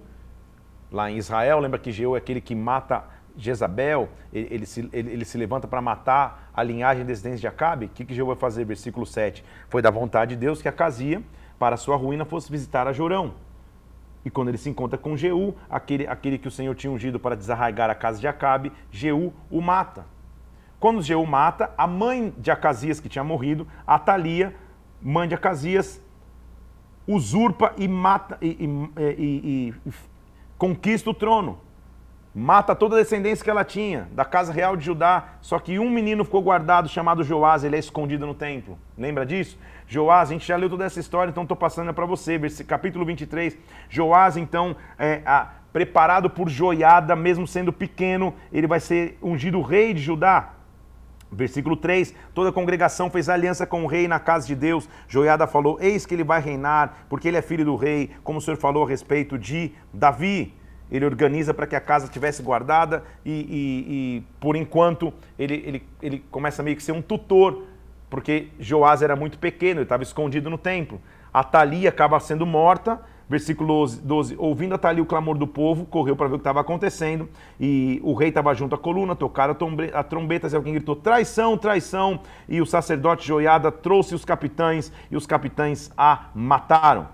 [0.91, 1.59] lá em Israel.
[1.59, 3.05] Lembra que Jeú é aquele que mata
[3.37, 7.87] Jezabel, ele, se, ele, ele se levanta para matar a linhagem descendentes de Acabe.
[7.87, 8.65] O que, que Jeú vai fazer?
[8.65, 9.45] Versículo 7.
[9.69, 11.23] Foi da vontade de Deus que Acasia,
[11.59, 13.35] para sua ruína, fosse visitar a Jorão.
[14.25, 17.37] E quando ele se encontra com Jeú, aquele, aquele que o Senhor tinha ungido para
[17.37, 20.07] desarraigar a casa de Acabe, Jeú o mata.
[20.81, 24.55] Quando Jeú mata, a mãe de Acasias, que tinha morrido, Atalia,
[25.01, 26.01] mãe de Acasias,
[27.07, 29.93] usurpa e mata e, e, e, e
[30.57, 31.59] conquista o trono
[32.35, 35.35] mata toda a descendência que ela tinha, da casa real de Judá.
[35.41, 38.77] Só que um menino ficou guardado, chamado Joás, ele é escondido no templo.
[38.99, 39.57] Lembra disso?
[39.87, 42.39] Joás, a gente já leu toda essa história, então estou passando para você.
[42.67, 43.57] Capítulo 23.
[43.89, 49.93] Joás, então, é, a, preparado por Joiada, mesmo sendo pequeno, ele vai ser ungido rei
[49.93, 50.51] de Judá.
[51.31, 54.89] Versículo 3: Toda a congregação fez aliança com o rei na casa de Deus.
[55.09, 58.43] Joiada falou: Eis que ele vai reinar, porque ele é filho do rei, como o
[58.43, 60.55] Senhor falou a respeito de Davi
[60.91, 65.83] ele organiza para que a casa tivesse guardada e, e, e, por enquanto ele, ele,
[66.03, 67.65] ele começa meio que ser um tutor,
[68.15, 71.01] porque Joás era muito pequeno, ele estava escondido no templo.
[71.33, 76.15] A Thalia acaba sendo morta, versículo 12, ouvindo a Thalia o clamor do povo, correu
[76.15, 79.57] para ver o que estava acontecendo, e o rei estava junto à coluna, tocaram
[79.93, 85.17] a trombeta, e alguém gritou, traição, traição, e o sacerdote Joiada trouxe os capitães, e
[85.17, 87.09] os capitães a mataram.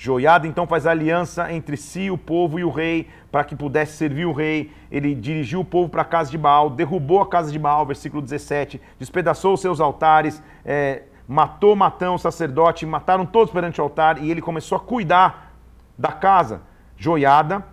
[0.00, 4.26] Joiada então faz aliança entre si, o povo e o rei, para que pudesse servir
[4.26, 4.70] o rei.
[4.92, 8.22] Ele dirigiu o povo para a casa de Baal, derrubou a casa de Baal, versículo
[8.22, 14.22] 17, despedaçou os seus altares, é, matou Matão, o sacerdote, mataram todos perante o altar,
[14.22, 15.52] e ele começou a cuidar
[15.98, 16.62] da casa.
[16.96, 17.66] Joiada,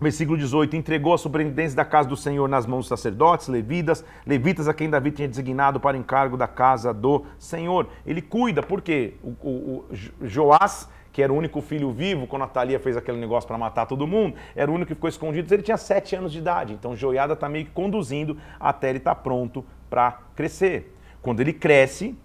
[0.00, 4.68] versículo 18, entregou a superintendência da casa do Senhor nas mãos dos sacerdotes, levitas, levitas
[4.68, 7.88] a quem Davi tinha designado para encargo da casa do Senhor.
[8.06, 10.88] Ele cuida, porque o, o, o Joás
[11.18, 14.06] que era o único filho vivo, quando a Thalia fez aquele negócio para matar todo
[14.06, 16.74] mundo, era o único que ficou escondido, ele tinha sete anos de idade.
[16.74, 20.96] Então Joiada está meio que conduzindo até ele estar tá pronto para crescer.
[21.20, 22.16] Quando ele cresce,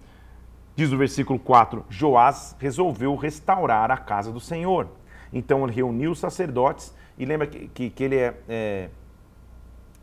[0.76, 4.86] diz o versículo 4, Joás resolveu restaurar a casa do Senhor.
[5.32, 8.90] Então ele reuniu os sacerdotes, e lembra que, que, que ele é, é,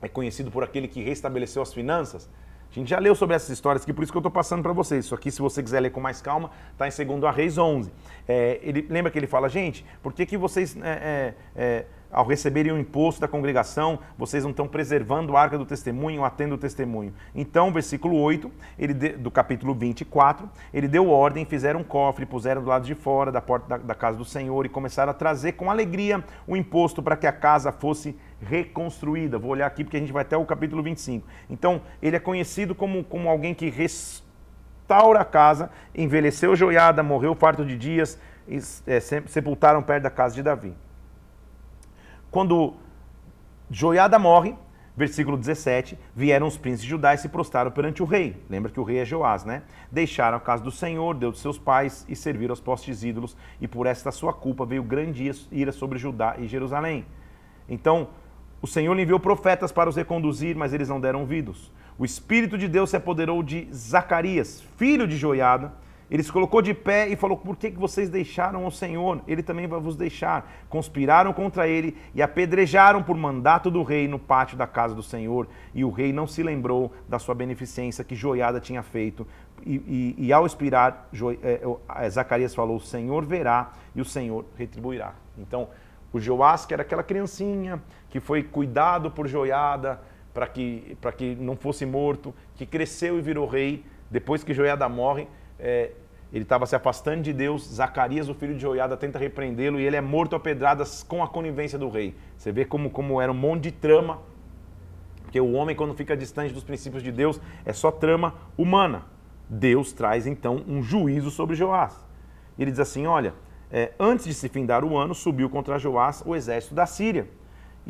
[0.01, 2.29] é conhecido por aquele que restabeleceu as finanças?
[2.71, 4.71] A gente já leu sobre essas histórias aqui, por isso que eu estou passando para
[4.71, 5.03] vocês.
[5.03, 7.91] Isso aqui, se você quiser ler com mais calma, está em 2 Reis 11.
[8.25, 12.25] É, ele, lembra que ele fala, gente, por que, que vocês, é, é, é ao
[12.25, 16.57] receberem o imposto da congregação, vocês não estão preservando a arca do testemunho, atendo o
[16.57, 17.13] testemunho?
[17.35, 18.49] Então, versículo 8,
[18.79, 22.95] ele de, do capítulo 24, ele deu ordem, fizeram um cofre, puseram do lado de
[22.95, 26.55] fora da porta da, da casa do Senhor e começaram a trazer com alegria o
[26.55, 29.37] imposto para que a casa fosse reconstruída.
[29.37, 31.27] Vou olhar aqui porque a gente vai até o capítulo 25.
[31.49, 37.65] Então, ele é conhecido como, como alguém que restaura a casa, envelheceu joiada, morreu farto
[37.65, 40.73] de dias, e, é, sepultaram perto da casa de Davi.
[42.29, 42.75] Quando
[43.69, 44.53] Joiada morre,
[44.97, 48.35] versículo 17, vieram os príncipes Judá e se prostraram perante o rei.
[48.49, 49.63] Lembra que o rei é Joás, né?
[49.89, 53.67] Deixaram a casa do Senhor, Deus de seus pais, e serviram aos postes ídolos, e
[53.67, 57.05] por esta sua culpa veio grande ira sobre Judá e Jerusalém.
[57.69, 58.09] Então,
[58.61, 61.71] o Senhor enviou profetas para os reconduzir, mas eles não deram ouvidos.
[61.97, 65.73] O Espírito de Deus se apoderou de Zacarias, filho de Joiada.
[66.11, 69.21] Ele se colocou de pé e falou: Por que, vocês deixaram o Senhor?
[69.27, 70.51] Ele também vai vos deixar.
[70.69, 75.47] Conspiraram contra ele e apedrejaram por mandato do rei no pátio da casa do Senhor.
[75.73, 79.25] E o rei não se lembrou da sua beneficência que Joiada tinha feito.
[79.65, 81.61] E, e, e ao expirar, jo, é,
[81.95, 85.13] é, Zacarias falou: O Senhor verá e o Senhor retribuirá.
[85.37, 85.69] Então,
[86.13, 87.81] o Joás, que era aquela criancinha
[88.11, 89.99] que foi cuidado por Joiada
[90.33, 93.83] para que, que não fosse morto, que cresceu e virou rei.
[94.09, 95.91] Depois que Joiada morre, é,
[96.31, 97.67] ele estava se afastando de Deus.
[97.67, 101.27] Zacarias, o filho de Joiada, tenta repreendê-lo e ele é morto a pedradas com a
[101.27, 102.15] conivência do rei.
[102.37, 104.19] Você vê como, como era um monte de trama,
[105.23, 109.05] porque o homem, quando fica distante dos princípios de Deus, é só trama humana.
[109.49, 111.97] Deus traz então um juízo sobre Joás.
[112.59, 113.33] Ele diz assim: Olha,
[113.71, 117.27] é, antes de se findar o ano, subiu contra Joás o exército da Síria.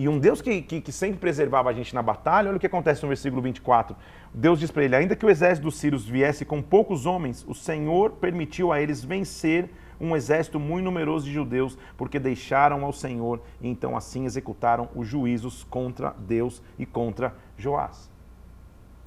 [0.01, 2.65] E um Deus que, que, que, sempre preservava a gente na batalha, olha o que
[2.65, 3.95] acontece no versículo 24.
[4.33, 7.53] Deus diz para ele: ainda que o exército dos sírios viesse com poucos homens, o
[7.53, 13.43] Senhor permitiu a eles vencer um exército muito numeroso de judeus, porque deixaram ao Senhor
[13.61, 18.09] e então assim executaram os juízos contra Deus e contra Joás.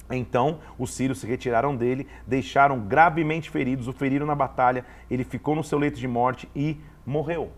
[0.09, 5.57] Então os sírios se retiraram dele, deixaram gravemente feridos, o feriram na batalha, ele ficou
[5.57, 7.51] no seu leito de morte e morreu.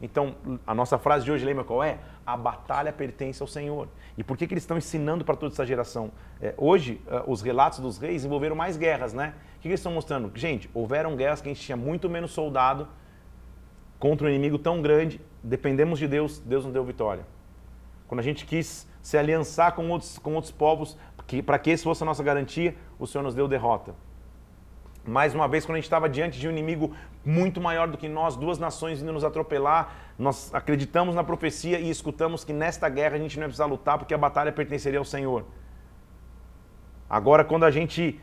[0.00, 0.34] Então,
[0.66, 1.98] a nossa frase de hoje, lembra qual é?
[2.24, 3.88] A batalha pertence ao Senhor.
[4.16, 6.10] E por que, que eles estão ensinando para toda essa geração?
[6.40, 9.34] É, hoje, uh, os relatos dos reis envolveram mais guerras, né?
[9.36, 10.30] O que, que eles estão mostrando?
[10.34, 12.88] Gente, houveram guerras que a gente tinha muito menos soldado
[13.98, 17.26] contra um inimigo tão grande, dependemos de Deus, Deus nos deu vitória.
[18.06, 20.98] Quando a gente quis se aliançar com outros, com outros povos,
[21.44, 23.94] para que esse fosse a nossa garantia, o Senhor nos deu derrota.
[25.06, 26.94] Mais uma vez, quando a gente estava diante de um inimigo
[27.24, 31.88] muito maior do que nós, duas nações indo nos atropelar, nós acreditamos na profecia e
[31.88, 35.04] escutamos que nesta guerra a gente não ia precisar lutar porque a batalha pertenceria ao
[35.04, 35.44] Senhor.
[37.08, 38.20] Agora, quando a gente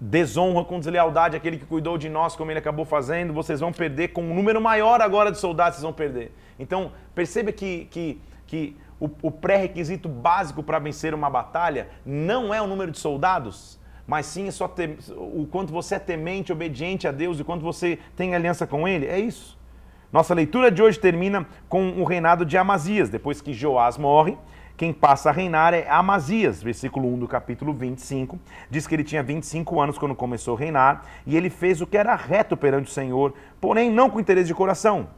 [0.00, 4.08] desonra com deslealdade aquele que cuidou de nós, como ele acabou fazendo, vocês vão perder
[4.08, 6.32] com um número maior agora de soldados, vocês vão perder.
[6.56, 12.62] Então, perceba que, que, que o, o pré-requisito básico para vencer uma batalha não é
[12.62, 13.77] o número de soldados,
[14.08, 14.74] mas sim só
[15.16, 19.06] o quanto você é temente, obediente a Deus e quanto você tem aliança com Ele.
[19.06, 19.58] É isso.
[20.10, 23.10] Nossa leitura de hoje termina com o reinado de Amazias.
[23.10, 24.38] Depois que Joás morre,
[24.78, 28.38] quem passa a reinar é Amazias, versículo 1 do capítulo 25.
[28.70, 31.98] Diz que ele tinha 25 anos quando começou a reinar e ele fez o que
[31.98, 35.08] era reto perante o Senhor, porém não com interesse de coração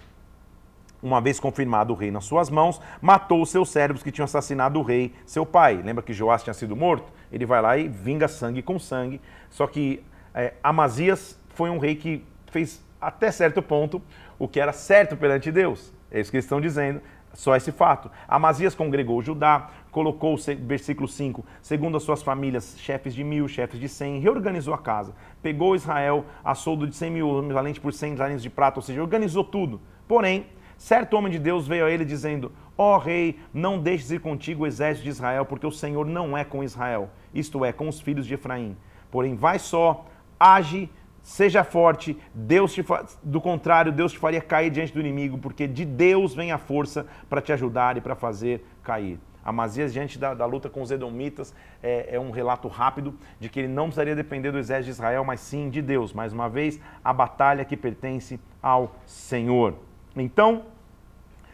[1.02, 4.78] uma vez confirmado o rei nas suas mãos, matou os seus servos que tinham assassinado
[4.78, 5.80] o rei, seu pai.
[5.82, 7.12] Lembra que Joás tinha sido morto?
[7.32, 9.20] Ele vai lá e vinga sangue com sangue.
[9.48, 10.02] Só que
[10.34, 14.02] é, Amazias foi um rei que fez até certo ponto
[14.38, 15.92] o que era certo perante Deus.
[16.10, 17.00] É isso que eles estão dizendo,
[17.32, 18.10] só esse fato.
[18.26, 23.88] Amazias congregou Judá, colocou, versículo 5, segundo as suas famílias, chefes de mil, chefes de
[23.88, 25.14] cem, reorganizou a casa.
[25.42, 29.00] Pegou Israel a soldo de cem mil, valente por cem talentos de prata, ou seja,
[29.00, 29.80] organizou tudo.
[30.08, 30.46] Porém,
[30.80, 34.64] Certo homem de Deus veio a ele dizendo: Ó oh, rei, não deixes ir contigo
[34.64, 38.00] o exército de Israel, porque o Senhor não é com Israel, isto é, com os
[38.00, 38.74] filhos de Efraim.
[39.10, 40.06] Porém, vai só,
[40.38, 40.88] age,
[41.22, 43.04] seja forte, Deus te fa...
[43.22, 47.06] do contrário, Deus te faria cair diante do inimigo, porque de Deus vem a força
[47.28, 49.20] para te ajudar e para fazer cair.
[49.44, 53.60] Amazias, diante da, da, luta com os Edomitas, é, é, um relato rápido de que
[53.60, 56.14] ele não precisaria depender do exército de Israel, mas sim de Deus.
[56.14, 59.74] Mais uma vez, a batalha que pertence ao Senhor.
[60.16, 60.62] Então,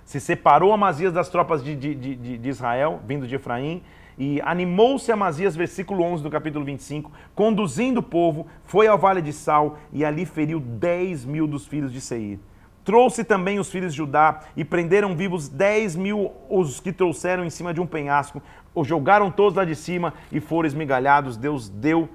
[0.04, 3.82] se separou Amazias das tropas de, de, de, de Israel, vindo de Efraim,
[4.18, 9.32] e animou-se Amazias, versículo 11 do capítulo 25, conduzindo o povo, foi ao vale de
[9.32, 12.38] Sal e ali feriu 10 mil dos filhos de Seir.
[12.82, 17.50] Trouxe também os filhos de Judá e prenderam vivos dez mil os que trouxeram em
[17.50, 18.40] cima de um penhasco,
[18.72, 21.36] os jogaram todos lá de cima e foram esmigalhados.
[21.36, 22.08] Deus deu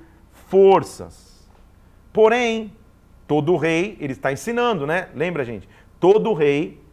[0.47, 1.45] forças.
[2.13, 2.71] Porém,
[3.27, 5.09] todo rei, ele está ensinando, né?
[5.13, 5.67] Lembra, gente?
[6.01, 6.83] Todo rei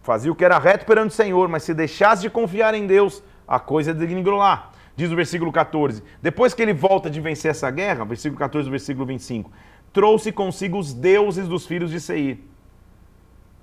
[0.00, 3.20] fazia o que era reto perante o Senhor, mas se deixasse de confiar em Deus,
[3.48, 4.70] a coisa é degringolar.
[4.94, 6.04] Diz o versículo 14.
[6.22, 9.50] Depois que ele volta de vencer essa guerra, versículo 14 versículo 25,
[9.92, 12.38] trouxe consigo os deuses dos filhos de Seir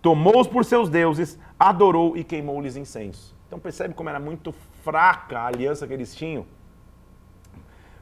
[0.02, 3.36] tomou-os por seus deuses, adorou e queimou-lhes incenso.
[3.48, 6.46] Então percebe como era muito fraca a aliança que eles tinham?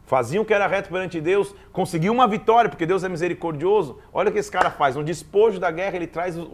[0.09, 3.99] Faziam o que era reto perante Deus, conseguiu uma vitória, porque Deus é misericordioso.
[4.11, 6.47] Olha o que esse cara faz: no despojo da guerra, ele traz os,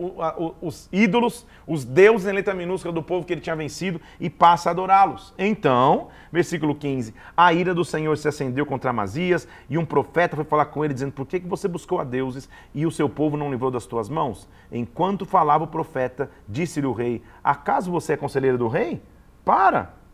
[0.62, 4.70] os ídolos, os deuses em letra minúscula do povo que ele tinha vencido e passa
[4.70, 5.34] a adorá-los.
[5.38, 10.44] Então, versículo 15: a ira do Senhor se acendeu contra Amazias e um profeta foi
[10.44, 13.50] falar com ele, dizendo: Por que, você buscou a deuses e o seu povo não
[13.50, 14.50] livrou das tuas mãos?
[14.70, 19.02] Enquanto falava o profeta, disse-lhe o rei: Acaso você é conselheiro do rei?
[19.46, 20.05] Para!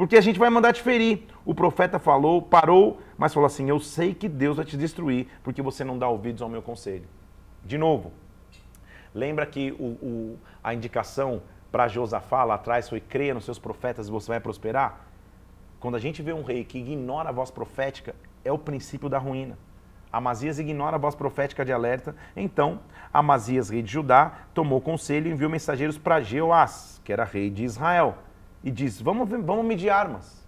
[0.00, 1.26] Porque a gente vai mandar te ferir.
[1.44, 5.60] O profeta falou, parou, mas falou assim: Eu sei que Deus vai te destruir, porque
[5.60, 7.04] você não dá ouvidos ao meu conselho.
[7.62, 8.10] De novo,
[9.14, 14.08] lembra que o, o, a indicação para Josafá lá atrás foi: creia nos seus profetas
[14.08, 15.04] e você vai prosperar?
[15.78, 19.18] Quando a gente vê um rei que ignora a voz profética, é o princípio da
[19.18, 19.58] ruína.
[20.10, 22.80] Amazias ignora a voz profética de alerta, então
[23.12, 27.64] Amazias, rei de Judá, tomou conselho e enviou mensageiros para Jeoás, que era rei de
[27.64, 28.16] Israel
[28.62, 30.46] e diz: vamos, vamos medir armas.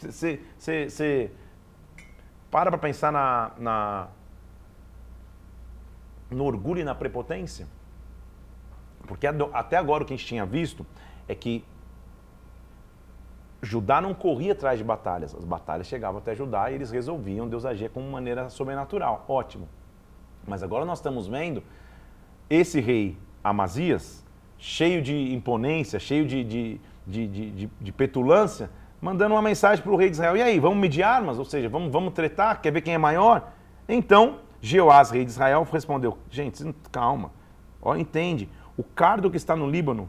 [0.00, 1.30] Você, você, você
[2.50, 4.08] para para pensar na, na,
[6.30, 7.66] no orgulho e na prepotência?
[9.06, 10.86] Porque até agora o que a gente tinha visto
[11.28, 11.64] é que
[13.60, 15.34] Judá não corria atrás de batalhas.
[15.34, 19.24] As batalhas chegavam até Judá e eles resolviam, Deus agia com maneira sobrenatural.
[19.28, 19.68] Ótimo.
[20.46, 21.62] Mas agora nós estamos vendo
[22.48, 24.23] esse rei Amazias
[24.58, 30.08] cheio de imponência, cheio de, de, de, de, petulância, mandando uma mensagem para o rei
[30.08, 31.38] de Israel: e aí, vamos medir armas?
[31.38, 32.60] Ou seja, vamos, vamos tretar?
[32.60, 33.52] Quer ver quem é maior?
[33.88, 37.30] Então, Jeoás, rei de Israel, respondeu: gente, calma,
[37.82, 40.08] ó, entende, o cardo que está no Líbano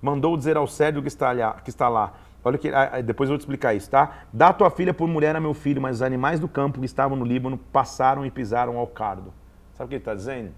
[0.00, 2.14] mandou dizer ao cedro que está, lá, que está lá.
[2.42, 2.70] Olha que
[3.04, 4.24] depois eu vou te explicar isso, tá?
[4.32, 7.16] Dá tua filha por mulher a meu filho, mas os animais do campo que estavam
[7.16, 9.32] no Líbano passaram e pisaram ao cardo.
[9.74, 10.52] Sabe o que ele está dizendo?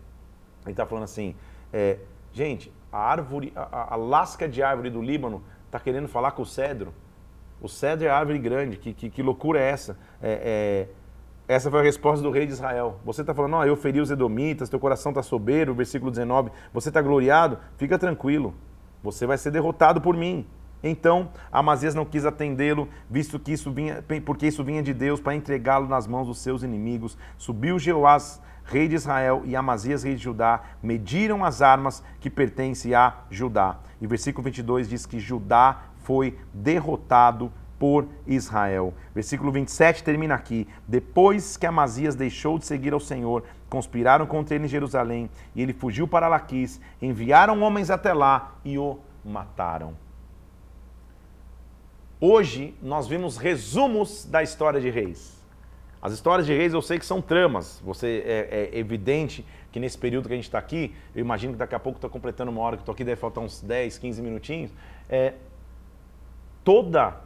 [0.65, 1.35] Ele está falando assim:
[1.73, 1.99] é,
[2.33, 6.47] gente, a árvore, a, a, lasca de árvore do Líbano está querendo falar com o
[6.47, 6.93] cedro.
[7.61, 8.77] O cedro é a árvore grande.
[8.77, 9.97] Que, que, que loucura é essa?
[10.21, 10.89] É,
[11.49, 13.01] é, essa foi a resposta do rei de Israel.
[13.05, 16.51] Você está falando, oh, eu feri os edomitas, teu coração está soberbo, versículo 19.
[16.75, 17.59] Você está gloriado?
[17.79, 18.55] Fica tranquilo.
[19.03, 20.47] Você vai ser derrotado por mim.
[20.83, 25.35] Então, Amazias não quis atendê-lo, visto que isso vinha, porque isso vinha de Deus para
[25.35, 27.17] entregá-lo nas mãos dos seus inimigos.
[27.39, 32.95] Subiu Jeoás rei de Israel, e Amazias, rei de Judá, mediram as armas que pertencem
[32.95, 33.79] a Judá.
[34.01, 38.95] E versículo 22 diz que Judá foi derrotado por Israel.
[39.15, 40.69] Versículo 27 termina aqui.
[40.87, 45.73] Depois que Amazias deixou de seguir ao Senhor, conspiraram contra ele em Jerusalém, e ele
[45.73, 49.95] fugiu para Laquis, enviaram homens até lá e o mataram.
[52.21, 55.32] Hoje nós vimos resumos da história de reis.
[56.03, 57.81] As histórias de reis eu sei que são tramas.
[57.85, 61.59] Você é, é evidente que nesse período que a gente está aqui, eu imagino que
[61.61, 64.21] daqui a pouco estou completando uma hora que estou aqui, deve faltar uns 10, 15
[64.21, 64.73] minutinhos.
[65.09, 65.35] É,
[66.65, 67.21] toda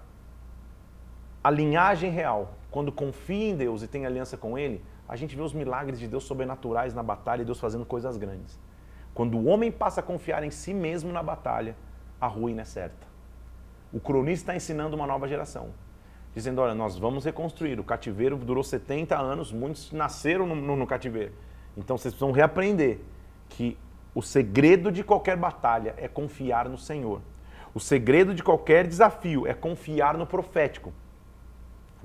[1.42, 5.40] a linhagem real, quando confia em Deus e tem aliança com Ele, a gente vê
[5.40, 8.58] os milagres de Deus sobrenaturais na batalha e Deus fazendo coisas grandes.
[9.14, 11.74] Quando o homem passa a confiar em si mesmo na batalha,
[12.20, 13.06] a ruína é certa.
[13.90, 15.70] O cronista está ensinando uma nova geração
[16.36, 17.80] dizendo: olha, nós vamos reconstruir.
[17.80, 21.32] O cativeiro durou 70 anos, muitos nasceram no, no, no cativeiro.
[21.76, 22.98] Então vocês precisam reaprender
[23.48, 23.76] que
[24.14, 27.20] o segredo de qualquer batalha é confiar no Senhor.
[27.74, 30.92] O segredo de qualquer desafio é confiar no profético.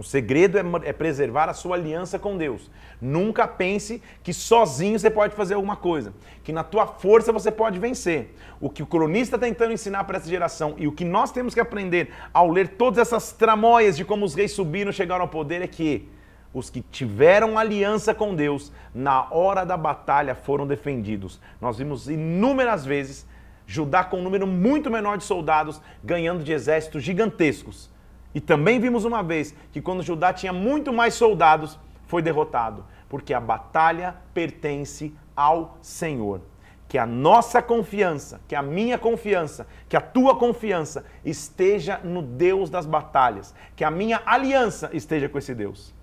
[0.01, 2.71] O segredo é, é, preservar a sua aliança com Deus.
[2.99, 6.11] Nunca pense que sozinho você pode fazer alguma coisa,
[6.43, 8.35] que na tua força você pode vencer.
[8.59, 11.53] O que o cronista está tentando ensinar para essa geração e o que nós temos
[11.53, 15.61] que aprender ao ler todas essas tramóias de como os reis subiram chegaram ao poder
[15.61, 16.09] é que
[16.51, 21.39] os que tiveram aliança com Deus na hora da batalha foram defendidos.
[21.61, 23.29] Nós vimos inúmeras vezes
[23.67, 27.91] Judá com um número muito menor de soldados ganhando de exércitos gigantescos
[28.33, 33.33] e também vimos uma vez que quando Judá tinha muito mais soldados, foi derrotado, porque
[33.33, 36.41] a batalha pertence ao Senhor.
[36.87, 42.69] Que a nossa confiança, que a minha confiança, que a tua confiança esteja no Deus
[42.69, 45.93] das batalhas, que a minha aliança esteja com esse Deus.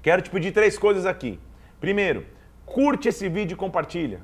[0.00, 1.40] Quero te pedir três coisas aqui.
[1.80, 2.24] Primeiro,
[2.64, 4.20] curte esse vídeo e compartilha.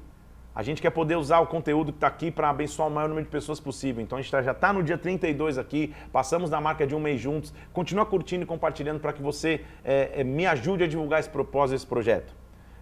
[0.54, 3.24] A gente quer poder usar o conteúdo que está aqui para abençoar o maior número
[3.24, 4.00] de pessoas possível.
[4.00, 7.00] Então a gente tá, já está no dia 32 aqui, passamos da marca de um
[7.00, 7.52] mês juntos.
[7.72, 11.74] Continua curtindo e compartilhando para que você é, é, me ajude a divulgar esse propósito,
[11.74, 12.32] esse projeto.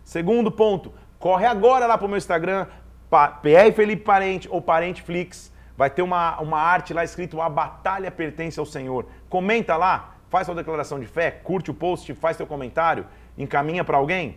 [0.04, 2.66] Segundo ponto, corre agora lá para o meu Instagram,
[3.08, 5.50] PR Felipe Parente ou Parente Flix.
[5.74, 9.06] Vai ter uma, uma arte lá escrito A Batalha Pertence ao Senhor.
[9.30, 13.06] Comenta lá, faz sua declaração de fé, curte o post, faz seu comentário,
[13.38, 14.36] encaminha para alguém.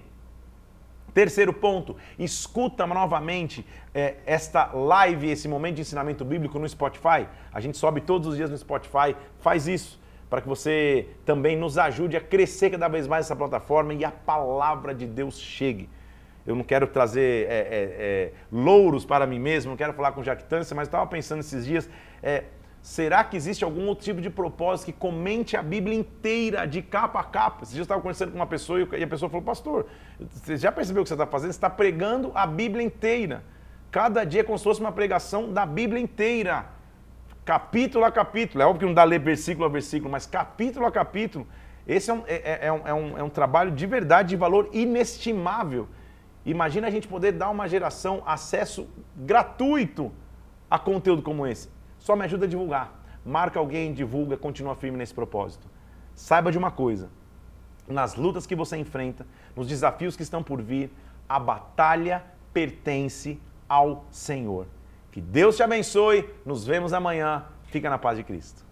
[1.15, 7.25] Terceiro ponto, escuta novamente é, esta live, esse momento de ensinamento bíblico no Spotify.
[7.53, 9.97] A gente sobe todos os dias no Spotify, faz isso
[10.29, 14.11] para que você também nos ajude a crescer cada vez mais essa plataforma e a
[14.11, 15.89] palavra de Deus chegue.
[16.45, 20.21] Eu não quero trazer é, é, é louros para mim mesmo, não quero falar com
[20.21, 21.89] jactância, mas estava pensando esses dias,
[22.21, 22.43] é,
[22.85, 27.19] Será que existe algum outro tipo de propósito que comente a Bíblia inteira, de capa
[27.19, 27.65] a capa?
[27.65, 29.87] Dias eu estava conversando com uma pessoa e a pessoa falou, pastor,
[30.19, 31.51] você já percebeu o que você está fazendo?
[31.51, 33.43] Você está pregando a Bíblia inteira.
[33.89, 36.67] Cada dia é como se fosse uma pregação da Bíblia inteira.
[37.43, 38.61] Capítulo a capítulo.
[38.61, 41.47] É óbvio que não dá ler versículo a versículo, mas capítulo a capítulo.
[41.87, 44.35] Esse é um, é, é, é um, é um, é um trabalho de verdade, de
[44.35, 45.87] valor inestimável.
[46.45, 50.11] Imagina a gente poder dar uma geração acesso gratuito
[50.69, 51.73] a conteúdo como esse.
[52.05, 52.93] Só me ajuda a divulgar.
[53.25, 55.67] Marca alguém, divulga, continua firme nesse propósito.
[56.13, 57.09] Saiba de uma coisa:
[57.87, 59.25] nas lutas que você enfrenta,
[59.55, 60.91] nos desafios que estão por vir,
[61.27, 64.67] a batalha pertence ao Senhor.
[65.11, 66.29] Que Deus te abençoe.
[66.45, 67.45] Nos vemos amanhã.
[67.63, 68.63] Fica na paz de Cristo.